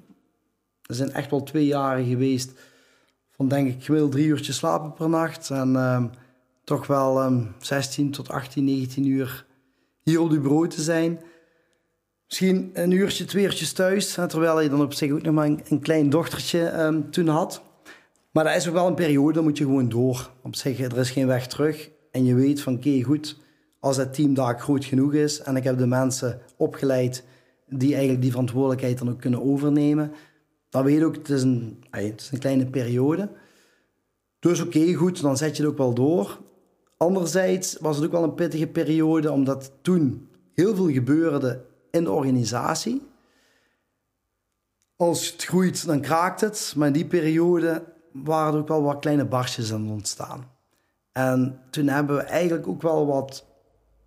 Er 0.82 0.96
zijn 0.96 1.12
echt 1.12 1.30
wel 1.30 1.44
twee 1.44 1.66
jaren 1.66 2.06
geweest 2.06 2.52
van 3.30 3.48
denk 3.48 3.68
ik 3.68 3.84
gemiddeld 3.84 4.12
drie 4.12 4.26
uurtjes 4.26 4.56
slapen 4.56 4.94
per 4.94 5.10
nacht. 5.10 5.50
En 5.50 5.74
uh, 5.74 6.04
toch 6.64 6.88
wel 6.88 7.24
um, 7.24 7.38
ehm, 7.38 7.48
16 7.60 8.12
tot 8.12 8.30
18, 8.30 8.64
19 8.64 9.06
uur 9.06 9.46
hier 10.02 10.22
op 10.22 10.30
de 10.30 10.40
bureau 10.40 10.68
te 10.68 10.82
zijn. 10.82 11.20
Misschien 12.34 12.70
een 12.74 12.92
uurtje, 12.92 13.26
twee 13.26 13.44
uurtjes 13.44 13.74
thuis. 13.74 14.14
Terwijl 14.14 14.62
je 14.62 14.70
dan 14.70 14.82
op 14.82 14.94
zich 14.94 15.12
ook 15.12 15.22
nog 15.22 15.34
maar 15.34 15.46
een, 15.46 15.80
klein 15.80 16.10
dochtertje 16.10 16.84
um, 16.84 17.12
toen 17.12 17.28
had. 17.28 17.62
Maar 18.32 18.44
dat 18.44 18.56
is 18.56 18.68
ook 18.68 18.74
wel 18.74 18.88
een 18.88 18.96
periode, 18.96 19.34
dan 19.34 19.44
moet 19.44 19.58
je 19.58 19.64
gewoon 19.64 19.90
door. 19.90 20.32
Op 20.42 20.56
zich, 20.56 20.80
er 20.80 20.98
is 20.98 21.12
geen 21.12 21.28
weg 21.28 21.48
terug. 21.48 21.90
En 22.12 22.26
je 22.26 22.36
weet 22.36 22.62
van, 22.62 22.76
oké, 22.76 23.02
goed, 23.04 23.38
als 23.80 23.98
het 23.98 24.14
team 24.14 24.34
daar 24.34 24.60
groot 24.60 24.86
genoeg 24.86 25.14
is... 25.14 25.42
en 25.42 25.56
ik 25.56 25.64
heb 25.64 25.78
de 25.78 25.88
mensen 25.88 26.42
opgeleid 26.58 27.24
die 27.68 27.92
eigenlijk 27.92 28.22
die 28.22 28.32
verantwoordelijkheid 28.32 28.98
dan 28.98 29.10
ook 29.10 29.22
kunnen 29.22 29.44
overnemen... 29.44 30.12
dan 30.70 30.84
weet 30.84 30.98
je 30.98 31.06
ook, 31.06 31.16
het 31.16 31.30
is 31.30 31.42
een, 31.42 31.84
het 31.90 32.22
is 32.22 32.30
een 32.32 32.40
kleine 32.40 32.66
periode. 32.66 33.30
Dus 34.40 34.62
oké, 34.62 34.94
goed, 34.94 35.22
dan 35.22 35.38
zet 35.38 35.58
je 35.58 35.64
het 35.64 35.72
ook 35.72 35.78
wel 35.78 35.94
door. 35.94 36.40
Anderzijds 36.98 37.78
was 37.80 37.96
het 37.96 38.06
ook 38.06 38.12
wel 38.12 38.24
een 38.24 38.36
pittige 38.36 38.68
periode, 38.68 39.32
omdat 39.32 39.72
toen 39.82 40.28
heel 40.54 40.76
veel 40.76 40.90
gebeurde 40.90 41.72
in 41.94 42.04
de 42.04 42.12
organisatie. 42.12 43.02
Als 44.96 45.32
het 45.32 45.44
groeit, 45.44 45.86
dan 45.86 46.02
kraakt 46.02 46.42
het. 46.42 46.74
Maar 46.78 46.88
in 46.88 46.94
die 46.94 47.06
periode 47.06 47.84
waren 48.12 48.54
er 48.54 48.60
ook 48.60 48.68
wel 48.68 48.84
wat 48.84 49.00
kleine 49.00 49.26
barstjes 49.26 49.74
aan 49.74 49.92
ontstaan. 49.92 50.52
En 51.12 51.60
toen 51.70 51.88
hebben 51.88 52.16
we 52.16 52.22
eigenlijk 52.22 52.68
ook 52.68 52.82
wel 52.82 53.06
wat, 53.06 53.46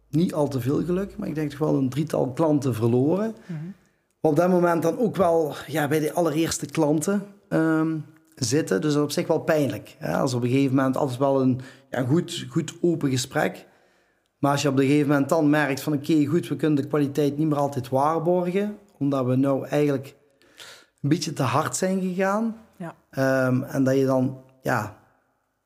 niet 0.09 0.35
al 0.35 0.49
te 0.49 0.61
veel 0.61 0.85
geluk, 0.85 1.17
maar 1.17 1.29
ik 1.29 1.35
denk 1.35 1.51
toch 1.51 1.59
wel 1.59 1.75
een 1.75 1.89
drietal 1.89 2.33
klanten 2.33 2.75
verloren. 2.75 3.35
Mm 3.47 3.75
Op 4.21 4.37
dat 4.37 4.51
moment 4.51 4.83
dan 4.83 4.99
ook 4.99 5.17
wel 5.17 5.55
ja, 5.67 5.89
bij 5.89 6.01
de 6.01 6.13
allereerste 6.13 6.67
klanten 6.67 7.27
um, 7.49 8.05
zitten. 8.35 8.81
Dus 8.81 8.93
dat 8.93 9.01
is 9.01 9.05
op 9.05 9.11
zich 9.11 9.27
wel 9.27 9.41
pijnlijk. 9.41 9.97
Hè? 9.99 10.17
Als 10.17 10.35
op 10.35 10.43
een 10.43 10.49
gegeven 10.49 10.77
moment 10.77 10.97
altijd 10.97 11.19
wel 11.19 11.41
een 11.41 11.61
ja, 11.91 12.03
goed, 12.03 12.47
goed 12.51 12.75
open 12.81 13.11
gesprek. 13.11 13.67
Maar 14.47 14.55
als 14.55 14.65
je 14.65 14.71
op 14.71 14.79
een 14.79 14.87
gegeven 14.87 15.09
moment 15.09 15.29
dan 15.29 15.51
merkt 15.51 15.81
van 15.81 15.93
oké, 15.93 16.25
goed, 16.27 16.49
we 16.49 16.57
kunnen 16.57 16.83
de 16.83 16.89
kwaliteit 16.89 17.39
niet 17.39 17.49
meer 17.49 17.59
altijd 17.59 17.89
waarborgen. 17.89 18.79
Omdat 18.99 19.25
we 19.25 19.37
nou 19.37 19.67
eigenlijk 19.67 20.17
een 21.03 21.09
beetje 21.09 21.33
te 21.33 21.43
hard 21.43 21.77
zijn 21.77 22.01
gegaan. 22.01 22.57
Ja. 22.77 22.95
Um, 23.47 23.63
en 23.63 23.85
dat 23.85 23.97
je 23.97 24.05
dan, 24.05 24.41
ja, 24.63 24.97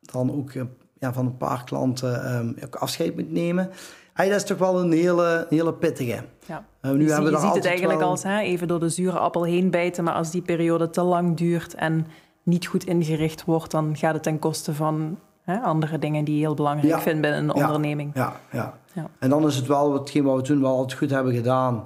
dan 0.01 0.33
ook 0.33 0.51
eh, 0.51 0.63
ja, 0.99 1.13
van 1.13 1.27
een 1.27 1.37
paar 1.37 1.65
klanten 1.65 2.37
um, 2.37 2.57
ook 2.65 2.75
afscheid 2.77 3.15
moet 3.17 3.31
nemen. 3.31 3.71
Hey, 4.13 4.29
dat 4.29 4.37
is 4.37 4.45
toch 4.45 4.59
wel 4.59 4.81
een 4.81 4.93
hele, 4.93 5.47
hele 5.49 5.75
pittige. 5.75 6.25
Ja. 6.47 6.65
Uh, 6.83 6.91
nu 6.91 7.05
je, 7.05 7.13
hebben 7.13 7.31
je 7.33 7.39
ziet 7.39 7.55
het 7.55 7.65
eigenlijk 7.65 8.01
als 8.01 8.23
hè, 8.23 8.39
even 8.39 8.69
door 8.69 8.81
de 8.81 8.89
zure 8.89 9.19
appel 9.19 9.45
heen 9.45 9.71
bijten. 9.71 10.05
Maar 10.05 10.15
als 10.15 10.31
die 10.31 10.43
periode 10.43 10.91
te 10.91 11.03
lang 11.03 11.37
duurt 11.37 11.75
en 11.75 12.07
niet 12.43 12.67
goed 12.67 12.85
ingericht 12.85 13.45
wordt, 13.45 13.71
dan 13.71 13.97
gaat 13.97 14.15
het 14.15 14.23
ten 14.23 14.39
koste 14.39 14.75
van 14.75 15.19
hè, 15.51 15.59
andere 15.59 15.99
dingen 15.99 16.25
die 16.25 16.35
je 16.35 16.41
heel 16.41 16.55
belangrijk 16.55 16.93
ja. 16.93 17.01
vindt 17.01 17.21
binnen 17.21 17.43
een 17.43 17.55
onderneming. 17.55 18.11
Ja, 18.15 18.33
ja, 18.53 18.79
ja. 18.93 19.07
En 19.19 19.31
dan 19.31 19.47
is 19.47 19.57
het 19.57 19.67
wel 19.67 19.93
hetgeen 19.93 20.25
wat 20.25 20.37
we 20.37 20.43
toen 20.43 20.61
wel 20.61 20.77
altijd 20.77 20.99
goed 20.99 21.11
hebben 21.11 21.35
gedaan, 21.35 21.85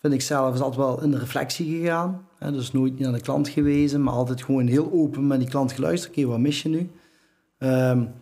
vind 0.00 0.14
ik 0.14 0.20
zelf, 0.20 0.54
is 0.54 0.60
altijd 0.60 0.86
wel 0.86 1.02
in 1.02 1.10
de 1.10 1.18
reflectie 1.18 1.78
gegaan. 1.78 2.26
Hè, 2.38 2.52
dus 2.52 2.72
nooit 2.72 2.98
niet 2.98 3.06
aan 3.06 3.12
de 3.12 3.20
klant 3.20 3.48
gewezen, 3.48 4.02
maar 4.02 4.14
altijd 4.14 4.42
gewoon 4.42 4.66
heel 4.66 4.90
open 4.92 5.26
met 5.26 5.38
die 5.38 5.48
klant 5.48 5.72
geluisterd. 5.72 6.16
Oké, 6.16 6.26
wat 6.26 6.38
mis 6.38 6.62
je 6.62 6.68
nu? 6.68 6.90
Um, 7.58 8.14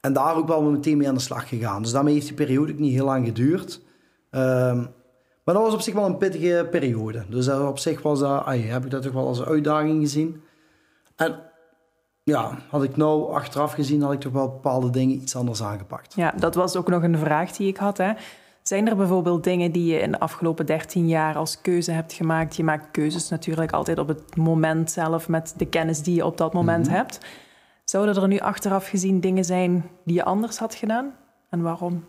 en 0.00 0.12
daar 0.12 0.36
ook 0.36 0.48
wel 0.48 0.62
meteen 0.62 0.96
mee 0.96 1.08
aan 1.08 1.14
de 1.14 1.20
slag 1.20 1.48
gegaan. 1.48 1.82
Dus 1.82 1.92
daarmee 1.92 2.14
heeft 2.14 2.26
die 2.26 2.36
periode 2.36 2.72
ook 2.72 2.78
niet 2.78 2.92
heel 2.92 3.04
lang 3.04 3.26
geduurd. 3.26 3.80
Um, 4.30 4.88
maar 5.44 5.54
dat 5.54 5.64
was 5.64 5.74
op 5.74 5.80
zich 5.80 5.94
wel 5.94 6.06
een 6.06 6.16
pittige 6.16 6.68
periode. 6.70 7.24
Dus 7.28 7.48
op 7.48 7.78
zich 7.78 8.02
was 8.02 8.18
dat, 8.18 8.44
ay, 8.44 8.60
heb 8.60 8.84
ik 8.84 8.90
dat 8.90 9.02
toch 9.02 9.12
wel 9.12 9.26
als 9.26 9.38
een 9.38 9.44
uitdaging 9.44 10.00
gezien. 10.00 10.42
En 11.16 11.40
ja, 12.30 12.58
had 12.68 12.82
ik 12.82 12.96
nou 12.96 13.34
achteraf 13.34 13.72
gezien, 13.72 14.02
had 14.02 14.12
ik 14.12 14.20
toch 14.20 14.32
wel 14.32 14.48
bepaalde 14.48 14.90
dingen 14.90 15.16
iets 15.16 15.36
anders 15.36 15.62
aangepakt. 15.62 16.14
Ja, 16.14 16.34
dat 16.38 16.54
was 16.54 16.76
ook 16.76 16.88
nog 16.88 17.02
een 17.02 17.18
vraag 17.18 17.50
die 17.52 17.68
ik 17.68 17.76
had. 17.76 17.98
Hè. 17.98 18.12
Zijn 18.62 18.88
er 18.88 18.96
bijvoorbeeld 18.96 19.44
dingen 19.44 19.72
die 19.72 19.92
je 19.92 20.00
in 20.00 20.10
de 20.10 20.18
afgelopen 20.18 20.66
13 20.66 21.08
jaar 21.08 21.36
als 21.36 21.60
keuze 21.60 21.90
hebt 21.90 22.12
gemaakt? 22.12 22.56
Je 22.56 22.64
maakt 22.64 22.90
keuzes 22.90 23.28
natuurlijk 23.28 23.72
altijd 23.72 23.98
op 23.98 24.08
het 24.08 24.36
moment 24.36 24.90
zelf 24.90 25.28
met 25.28 25.54
de 25.56 25.66
kennis 25.66 26.02
die 26.02 26.14
je 26.14 26.24
op 26.24 26.36
dat 26.36 26.52
moment 26.52 26.86
mhm. 26.86 26.94
hebt. 26.94 27.18
Zouden 27.84 28.22
er 28.22 28.28
nu 28.28 28.38
achteraf 28.38 28.88
gezien 28.88 29.20
dingen 29.20 29.44
zijn 29.44 29.90
die 30.04 30.14
je 30.14 30.24
anders 30.24 30.58
had 30.58 30.74
gedaan? 30.74 31.14
En 31.50 31.62
waarom? 31.62 32.04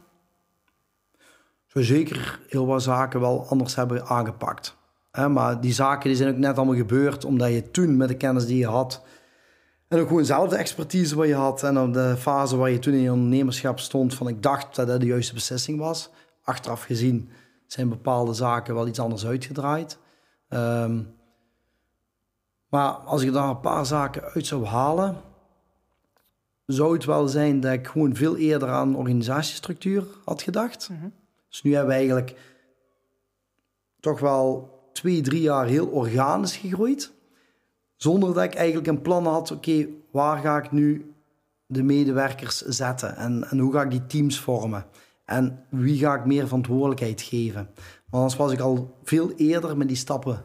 Zo 1.66 1.82
zeker 1.82 2.40
heel 2.48 2.66
wat 2.66 2.84
zaken 2.84 3.20
wel 3.20 3.46
anders 3.50 3.76
hebben 3.76 4.06
aangepakt 4.06 4.78
maar 5.26 5.62
die 5.62 5.74
zaken 5.74 6.10
die 6.10 6.18
zijn 6.18 6.30
ook 6.30 6.38
net 6.38 6.58
allemaal 6.58 6.76
gebeurd 6.76 7.26
omdat 7.26 7.52
je 7.52 7.72
toen 7.72 7.98
met 7.98 8.08
de 8.08 8.18
kennis 8.18 8.46
die 8.46 8.58
je 8.58 8.68
had... 8.68 9.04
En 9.88 10.00
ook 10.00 10.08
gewoon 10.08 10.26
zelf 10.26 10.50
de 10.50 10.56
expertise 10.56 11.16
wat 11.16 11.28
je 11.28 11.36
had. 11.36 11.64
En 11.64 11.80
op 11.80 11.94
de 11.94 12.16
fase 12.18 12.58
waar 12.58 12.70
je 12.70 12.80
toen 12.80 12.94
in 12.94 13.00
je 13.00 13.12
ondernemerschap 13.12 13.80
stond... 13.80 14.14
van 14.14 14.28
ik 14.28 14.44
dacht 14.44 14.76
dat 14.76 14.88
dat 14.88 15.00
de 15.00 15.06
juiste 15.06 15.34
beslissing 15.34 15.80
was. 15.80 16.10
Achteraf 16.44 16.84
gezien 16.84 17.30
zijn 17.68 17.90
bepaalde 17.90 18.34
zaken 18.34 18.76
wel 18.76 18.88
iets 18.88 19.00
anders 19.00 19.26
uitgedraaid. 19.26 19.98
Ehm, 20.50 21.04
maar 22.70 22.92
als 22.92 23.22
ik 23.22 23.34
daar 23.34 23.50
een 23.50 23.60
paar 23.60 23.86
zaken 23.86 24.24
uit 24.24 24.46
zou 24.46 24.66
halen... 24.66 25.16
zou 26.66 26.94
het 26.94 27.06
wel 27.06 27.28
zijn 27.28 27.60
dat 27.60 27.74
ik 27.74 27.88
gewoon 27.88 28.16
veel 28.16 28.38
eerder 28.38 28.70
aan 28.70 28.96
organisatiestructuur 28.96 30.04
had 30.26 30.42
gedacht. 30.42 30.90
Mhm. 30.90 31.10
Dus 31.50 31.62
nu 31.62 31.72
hebben 31.72 31.90
we 31.90 31.96
eigenlijk 31.96 32.36
toch 34.00 34.20
wel 34.20 34.76
twee, 34.94 35.22
drie 35.22 35.42
jaar 35.42 35.66
heel 35.66 35.88
organisch 35.88 36.58
gegroeid. 36.58 37.12
Zonder 37.98 38.34
dat 38.34 38.44
ik 38.44 38.56
eigenlijk 38.56 38.88
een 38.88 39.02
plan 39.02 39.26
had, 39.26 39.52
oké, 39.52 39.88
waar 40.12 40.38
ga 40.38 40.58
ik 40.58 40.72
nu 40.72 41.14
de 41.66 41.84
medewerkers 41.84 42.62
zetten? 42.62 43.16
En, 43.16 43.50
en 43.50 43.60
hoe 43.60 43.74
ga 43.74 43.82
ik 43.82 43.92
die 43.92 44.06
teams 44.06 44.40
vormen? 44.40 44.86
En 45.26 45.66
wie 45.70 45.98
ga 45.98 46.16
ik 46.16 46.26
meer 46.26 46.46
verantwoordelijkheid 46.46 47.22
geven? 47.22 47.70
Want 47.76 48.24
anders 48.24 48.36
was 48.36 48.52
ik 48.52 48.60
al 48.60 48.98
veel 49.04 49.32
eerder 49.32 49.78
met 49.78 49.88
die 49.88 49.98
stappen 49.98 50.44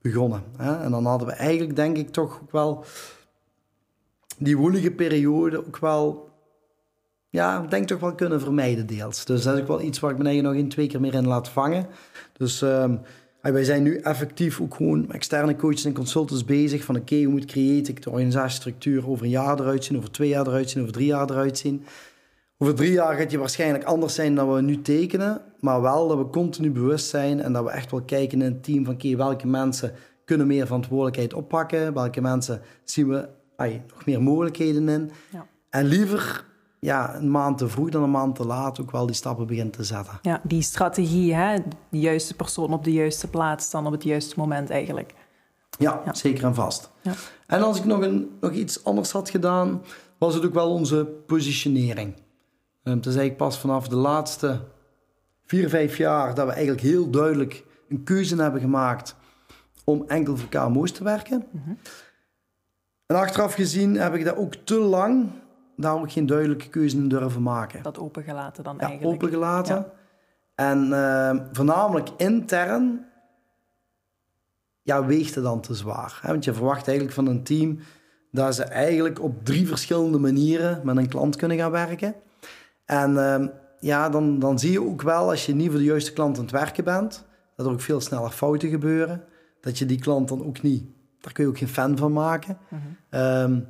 begonnen. 0.00 0.42
Hè? 0.56 0.82
En 0.82 0.90
dan 0.90 1.06
hadden 1.06 1.28
we 1.28 1.34
eigenlijk, 1.34 1.76
denk 1.76 1.96
ik, 1.96 2.10
toch 2.10 2.40
ook 2.42 2.52
wel 2.52 2.84
die 4.38 4.56
woelige 4.56 4.90
periode 4.90 5.66
ook 5.66 5.78
wel, 5.78 6.30
ja, 7.28 7.60
denk 7.60 7.86
toch 7.86 8.00
wel 8.00 8.14
kunnen 8.14 8.40
vermijden 8.40 8.86
deels. 8.86 9.24
Dus 9.24 9.42
dat 9.42 9.54
is 9.54 9.60
ook 9.60 9.68
wel 9.68 9.80
iets 9.80 10.00
waar 10.00 10.10
ik 10.10 10.18
me 10.18 10.24
eigenlijk 10.24 10.54
nog 10.54 10.64
in 10.64 10.70
twee 10.70 10.86
keer 10.86 11.00
meer 11.00 11.14
in 11.14 11.26
laat 11.26 11.48
vangen. 11.48 11.86
Dus 12.32 12.60
um, 12.60 13.00
wij 13.40 13.64
zijn 13.64 13.82
nu 13.82 13.96
effectief 13.96 14.60
ook 14.60 14.74
gewoon 14.74 15.12
externe 15.12 15.56
coaches 15.56 15.84
en 15.84 15.92
consultants 15.92 16.44
bezig 16.44 16.84
van 16.84 16.96
oké, 16.96 17.16
hoe 17.16 17.32
moet 17.32 17.44
creëren 17.44 17.94
de 17.94 18.10
organisatiestructuur 18.10 19.08
over 19.08 19.24
een 19.24 19.30
jaar 19.30 19.60
eruit 19.60 19.84
zien, 19.84 19.96
over 19.96 20.10
twee 20.10 20.28
jaar 20.28 20.46
eruit 20.46 20.70
zien, 20.70 20.82
over 20.82 20.94
drie 20.94 21.06
jaar 21.06 21.30
eruit 21.30 21.58
zien. 21.58 21.84
Over 22.58 22.74
drie 22.74 22.92
jaar 22.92 23.16
gaat 23.16 23.30
je 23.30 23.38
waarschijnlijk 23.38 23.84
anders 23.84 24.14
zijn 24.14 24.34
dan 24.34 24.54
we 24.54 24.60
nu 24.60 24.82
tekenen. 24.82 25.40
Maar 25.60 25.82
wel 25.82 26.08
dat 26.08 26.18
we 26.18 26.30
continu 26.30 26.70
bewust 26.70 27.08
zijn 27.08 27.40
en 27.40 27.52
dat 27.52 27.64
we 27.64 27.70
echt 27.70 27.90
wel 27.90 28.02
kijken 28.02 28.42
in 28.42 28.52
het 28.52 28.64
team 28.64 28.84
van 28.84 28.94
okay, 28.94 29.16
welke 29.16 29.46
mensen 29.46 29.92
kunnen 30.24 30.46
meer 30.46 30.66
verantwoordelijkheid 30.66 31.34
oppakken. 31.34 31.94
Welke 31.94 32.20
mensen 32.20 32.60
zien 32.84 33.08
we 33.08 33.28
ay, 33.56 33.82
nog 33.88 34.06
meer 34.06 34.22
mogelijkheden 34.22 34.88
in. 34.88 35.10
Ja. 35.32 35.46
En 35.70 35.86
liever 35.86 36.44
ja, 36.80 37.14
een 37.14 37.30
maand 37.30 37.58
te 37.58 37.68
vroeg 37.68 37.90
dan 37.90 38.02
een 38.02 38.10
maand 38.10 38.34
te 38.34 38.46
laat 38.46 38.80
ook 38.80 38.90
wel 38.90 39.06
die 39.06 39.14
stappen 39.14 39.46
beginnen 39.46 39.72
te 39.72 39.84
zetten. 39.84 40.18
Ja, 40.22 40.40
die 40.42 40.62
strategie, 40.62 41.34
hè? 41.34 41.56
de 41.88 41.98
juiste 41.98 42.34
persoon 42.34 42.72
op 42.72 42.84
de 42.84 42.92
juiste 42.92 43.28
plaats 43.28 43.70
dan 43.70 43.86
op 43.86 43.92
het 43.92 44.02
juiste 44.02 44.34
moment 44.38 44.70
eigenlijk. 44.70 45.14
Ja, 45.78 46.02
zeker 46.12 46.44
en 46.44 46.54
vast. 46.54 46.90
Ja. 47.00 47.12
En 47.46 47.62
als 47.62 47.78
ik 47.78 47.84
nog, 47.84 48.00
een, 48.00 48.30
nog 48.40 48.52
iets 48.52 48.84
anders 48.84 49.10
had 49.10 49.30
gedaan, 49.30 49.82
was 50.18 50.34
het 50.34 50.44
ook 50.44 50.54
wel 50.54 50.70
onze 50.70 51.04
positionering. 51.26 52.14
Um, 52.82 52.96
het 52.96 53.06
is 53.06 53.16
eigenlijk 53.16 53.36
pas 53.36 53.58
vanaf 53.58 53.88
de 53.88 53.96
laatste 53.96 54.60
vier, 55.46 55.68
vijf 55.68 55.96
jaar 55.96 56.34
dat 56.34 56.46
we 56.46 56.52
eigenlijk 56.52 56.82
heel 56.82 57.10
duidelijk 57.10 57.64
een 57.88 58.02
keuze 58.04 58.36
hebben 58.36 58.60
gemaakt 58.60 59.16
om 59.84 60.04
enkel 60.06 60.36
voor 60.36 60.48
KMO's 60.48 60.92
te 60.92 61.04
werken. 61.04 61.46
Mhm. 61.50 61.70
En 63.06 63.16
achteraf 63.16 63.54
gezien 63.54 63.94
heb 63.94 64.14
ik 64.14 64.24
dat 64.24 64.36
ook 64.36 64.54
te 64.54 64.78
lang 64.78 65.30
daar 65.80 65.94
ook 65.94 66.12
geen 66.12 66.26
duidelijke 66.26 66.68
keuze 66.68 66.96
in 66.96 67.08
durven 67.08 67.42
maken. 67.42 67.82
Dat 67.82 67.98
opengelaten 67.98 68.64
dan 68.64 68.76
ja, 68.78 68.86
eigenlijk. 68.86 69.14
opengelaten. 69.14 69.76
Ja. 69.76 69.92
En 70.54 70.86
uh, 70.88 71.46
voornamelijk 71.52 72.08
intern 72.16 73.04
ja, 74.82 75.06
weegt 75.06 75.34
het 75.34 75.44
dan 75.44 75.60
te 75.60 75.74
zwaar. 75.74 76.18
Hè? 76.22 76.28
Want 76.28 76.44
je 76.44 76.54
verwacht 76.54 76.86
eigenlijk 76.86 77.16
van 77.16 77.26
een 77.26 77.42
team 77.42 77.78
dat 78.30 78.54
ze 78.54 78.64
eigenlijk 78.64 79.22
op 79.22 79.44
drie 79.44 79.66
verschillende 79.66 80.18
manieren 80.18 80.80
met 80.84 80.96
een 80.96 81.08
klant 81.08 81.36
kunnen 81.36 81.58
gaan 81.58 81.70
werken. 81.70 82.14
En 82.84 83.10
uh, 83.12 83.46
ja, 83.80 84.08
dan, 84.08 84.38
dan 84.38 84.58
zie 84.58 84.72
je 84.72 84.82
ook 84.82 85.02
wel, 85.02 85.30
als 85.30 85.46
je 85.46 85.54
niet 85.54 85.70
voor 85.70 85.78
de 85.78 85.84
juiste 85.84 86.12
klant 86.12 86.36
aan 86.36 86.42
het 86.42 86.52
werken 86.52 86.84
bent, 86.84 87.24
dat 87.56 87.66
er 87.66 87.72
ook 87.72 87.80
veel 87.80 88.00
sneller 88.00 88.30
fouten 88.30 88.68
gebeuren. 88.68 89.24
Dat 89.60 89.78
je 89.78 89.86
die 89.86 90.00
klant 90.00 90.28
dan 90.28 90.44
ook 90.44 90.62
niet, 90.62 90.84
daar 91.20 91.32
kun 91.32 91.44
je 91.44 91.50
ook 91.50 91.58
geen 91.58 91.68
fan 91.68 91.96
van 91.96 92.12
maken. 92.12 92.58
Mm 92.68 92.78
um, 93.10 93.66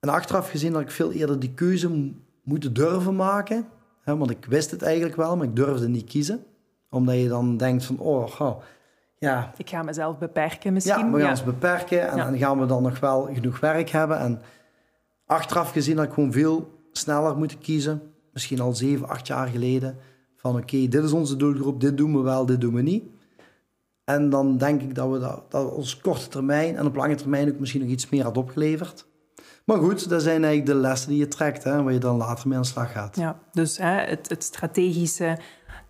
en 0.00 0.08
achteraf 0.08 0.50
gezien 0.50 0.72
dat 0.72 0.80
ik 0.80 0.90
veel 0.90 1.12
eerder 1.12 1.38
die 1.38 1.54
keuze 1.54 2.12
moeten 2.42 2.72
durven 2.72 3.16
maken. 3.16 3.66
Hè, 4.02 4.16
want 4.16 4.30
ik 4.30 4.44
wist 4.44 4.70
het 4.70 4.82
eigenlijk 4.82 5.16
wel, 5.16 5.36
maar 5.36 5.46
ik 5.46 5.56
durfde 5.56 5.88
niet 5.88 6.04
kiezen. 6.04 6.44
Omdat 6.90 7.14
je 7.14 7.28
dan 7.28 7.56
denkt 7.56 7.84
van, 7.84 7.98
oh, 7.98 8.40
oh 8.40 8.62
ja... 9.18 9.52
Ik 9.56 9.68
ga 9.68 9.82
mezelf 9.82 10.18
beperken 10.18 10.72
misschien. 10.72 11.06
Ja, 11.06 11.10
we 11.10 11.20
gaan 11.20 11.30
ons 11.30 11.44
beperken 11.44 12.08
en 12.08 12.16
dan 12.16 12.38
gaan 12.38 12.60
we 12.60 12.66
dan 12.66 12.82
nog 12.82 13.00
wel 13.00 13.28
genoeg 13.32 13.60
werk 13.60 13.90
hebben. 13.90 14.18
En 14.18 14.40
achteraf 15.26 15.70
gezien 15.70 15.96
dat 15.96 16.04
ik 16.04 16.12
gewoon 16.12 16.32
veel 16.32 16.80
sneller 16.92 17.36
moeten 17.36 17.58
kiezen. 17.58 18.02
Misschien 18.32 18.60
al 18.60 18.74
zeven, 18.74 19.08
acht 19.08 19.26
jaar 19.26 19.46
geleden. 19.46 19.96
Van 20.36 20.56
oké, 20.56 20.88
dit 20.88 21.04
is 21.04 21.12
onze 21.12 21.36
doelgroep, 21.36 21.80
dit 21.80 21.96
doen 21.96 22.16
we 22.16 22.20
wel, 22.20 22.46
dit 22.46 22.60
doen 22.60 22.74
we 22.74 22.82
niet. 22.82 23.04
En 24.04 24.30
dan 24.30 24.56
denk 24.56 24.82
ik 24.82 24.94
dat 24.94 25.10
we 25.10 25.18
dat, 25.18 25.50
dat 25.50 25.72
ons 25.72 26.00
korte 26.00 26.28
termijn 26.28 26.76
en 26.76 26.86
op 26.86 26.96
lange 26.96 27.14
termijn 27.14 27.48
ook 27.48 27.58
misschien 27.58 27.80
nog 27.80 27.90
iets 27.90 28.08
meer 28.08 28.24
had 28.24 28.36
opgeleverd. 28.36 29.06
Maar 29.68 29.78
goed, 29.78 30.08
dat 30.08 30.22
zijn 30.22 30.44
eigenlijk 30.44 30.66
de 30.66 30.88
lessen 30.88 31.08
die 31.08 31.18
je 31.18 31.28
trekt, 31.28 31.64
hè, 31.64 31.82
waar 31.82 31.92
je 31.92 31.98
dan 31.98 32.16
later 32.16 32.48
mee 32.48 32.56
aan 32.56 32.62
de 32.62 32.68
slag 32.68 32.92
gaat. 32.92 33.16
Ja, 33.16 33.38
dus 33.52 33.78
hè, 33.78 34.00
het, 34.00 34.28
het 34.28 34.44
strategische, 34.44 35.38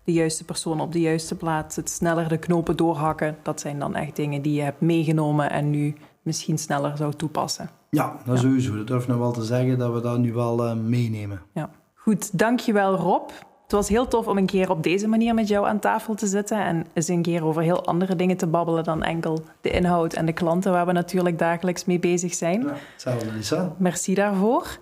de 0.03 0.13
juiste 0.13 0.43
persoon 0.43 0.81
op 0.81 0.91
de 0.91 0.99
juiste 0.99 1.35
plaats, 1.35 1.75
het 1.75 1.89
sneller 1.89 2.27
de 2.27 2.37
knopen 2.37 2.77
doorhakken, 2.77 3.37
dat 3.43 3.59
zijn 3.59 3.79
dan 3.79 3.95
echt 3.95 4.15
dingen 4.15 4.41
die 4.41 4.53
je 4.53 4.61
hebt 4.61 4.81
meegenomen 4.81 5.49
en 5.49 5.69
nu 5.69 5.95
misschien 6.21 6.57
sneller 6.57 6.97
zou 6.97 7.13
toepassen. 7.13 7.69
Ja, 7.89 8.15
dat 8.25 8.35
ja. 8.35 8.41
sowieso. 8.41 8.75
Dat 8.75 8.87
durf 8.87 9.01
ik 9.01 9.07
nou 9.07 9.19
wel 9.19 9.31
te 9.31 9.43
zeggen, 9.43 9.77
dat 9.77 9.93
we 9.93 10.01
dat 10.01 10.17
nu 10.17 10.33
wel 10.33 10.65
uh, 10.65 10.73
meenemen. 10.73 11.41
Ja. 11.53 11.69
Goed, 11.95 12.37
dankjewel 12.37 12.95
Rob. 12.95 13.29
Het 13.69 13.77
was 13.77 13.89
heel 13.89 14.07
tof 14.07 14.27
om 14.27 14.37
een 14.37 14.45
keer 14.45 14.69
op 14.69 14.83
deze 14.83 15.07
manier 15.07 15.33
met 15.33 15.47
jou 15.47 15.67
aan 15.67 15.79
tafel 15.79 16.15
te 16.15 16.27
zitten 16.27 16.57
en 16.57 16.85
eens 16.93 17.07
een 17.07 17.21
keer 17.21 17.45
over 17.45 17.61
heel 17.61 17.85
andere 17.85 18.15
dingen 18.15 18.37
te 18.37 18.47
babbelen 18.47 18.83
dan 18.83 19.03
enkel 19.03 19.41
de 19.61 19.69
inhoud 19.69 20.13
en 20.13 20.25
de 20.25 20.33
klanten 20.33 20.71
waar 20.71 20.85
we 20.85 20.91
natuurlijk 20.91 21.39
dagelijks 21.39 21.85
mee 21.85 21.99
bezig 21.99 22.33
zijn. 22.33 22.61
Ja, 22.61 22.73
hetzelfde 22.91 23.31
Lisa. 23.31 23.75
Merci 23.77 24.13
daarvoor. 24.13 24.77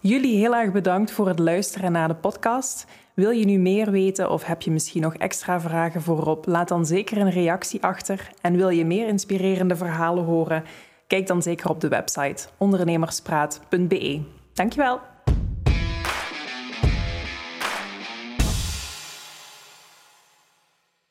Jullie 0.00 0.38
heel 0.38 0.56
erg 0.56 0.72
bedankt 0.72 1.10
voor 1.10 1.28
het 1.28 1.38
luisteren 1.38 1.92
naar 1.92 2.08
de 2.08 2.14
podcast. 2.14 2.86
Wil 3.14 3.30
je 3.30 3.44
nu 3.44 3.58
meer 3.58 3.90
weten 3.90 4.30
of 4.30 4.44
heb 4.44 4.62
je 4.62 4.70
misschien 4.70 5.02
nog 5.02 5.14
extra 5.14 5.60
vragen 5.60 6.02
voorop? 6.02 6.46
Laat 6.46 6.68
dan 6.68 6.86
zeker 6.86 7.18
een 7.18 7.30
reactie 7.30 7.82
achter. 7.82 8.30
En 8.40 8.56
wil 8.56 8.68
je 8.68 8.84
meer 8.84 9.08
inspirerende 9.08 9.76
verhalen 9.76 10.24
horen? 10.24 10.64
Kijk 11.06 11.26
dan 11.26 11.42
zeker 11.42 11.70
op 11.70 11.80
de 11.80 11.88
website 11.88 12.48
ondernemerspraat.be. 12.58 14.20
Dankjewel. 14.52 15.00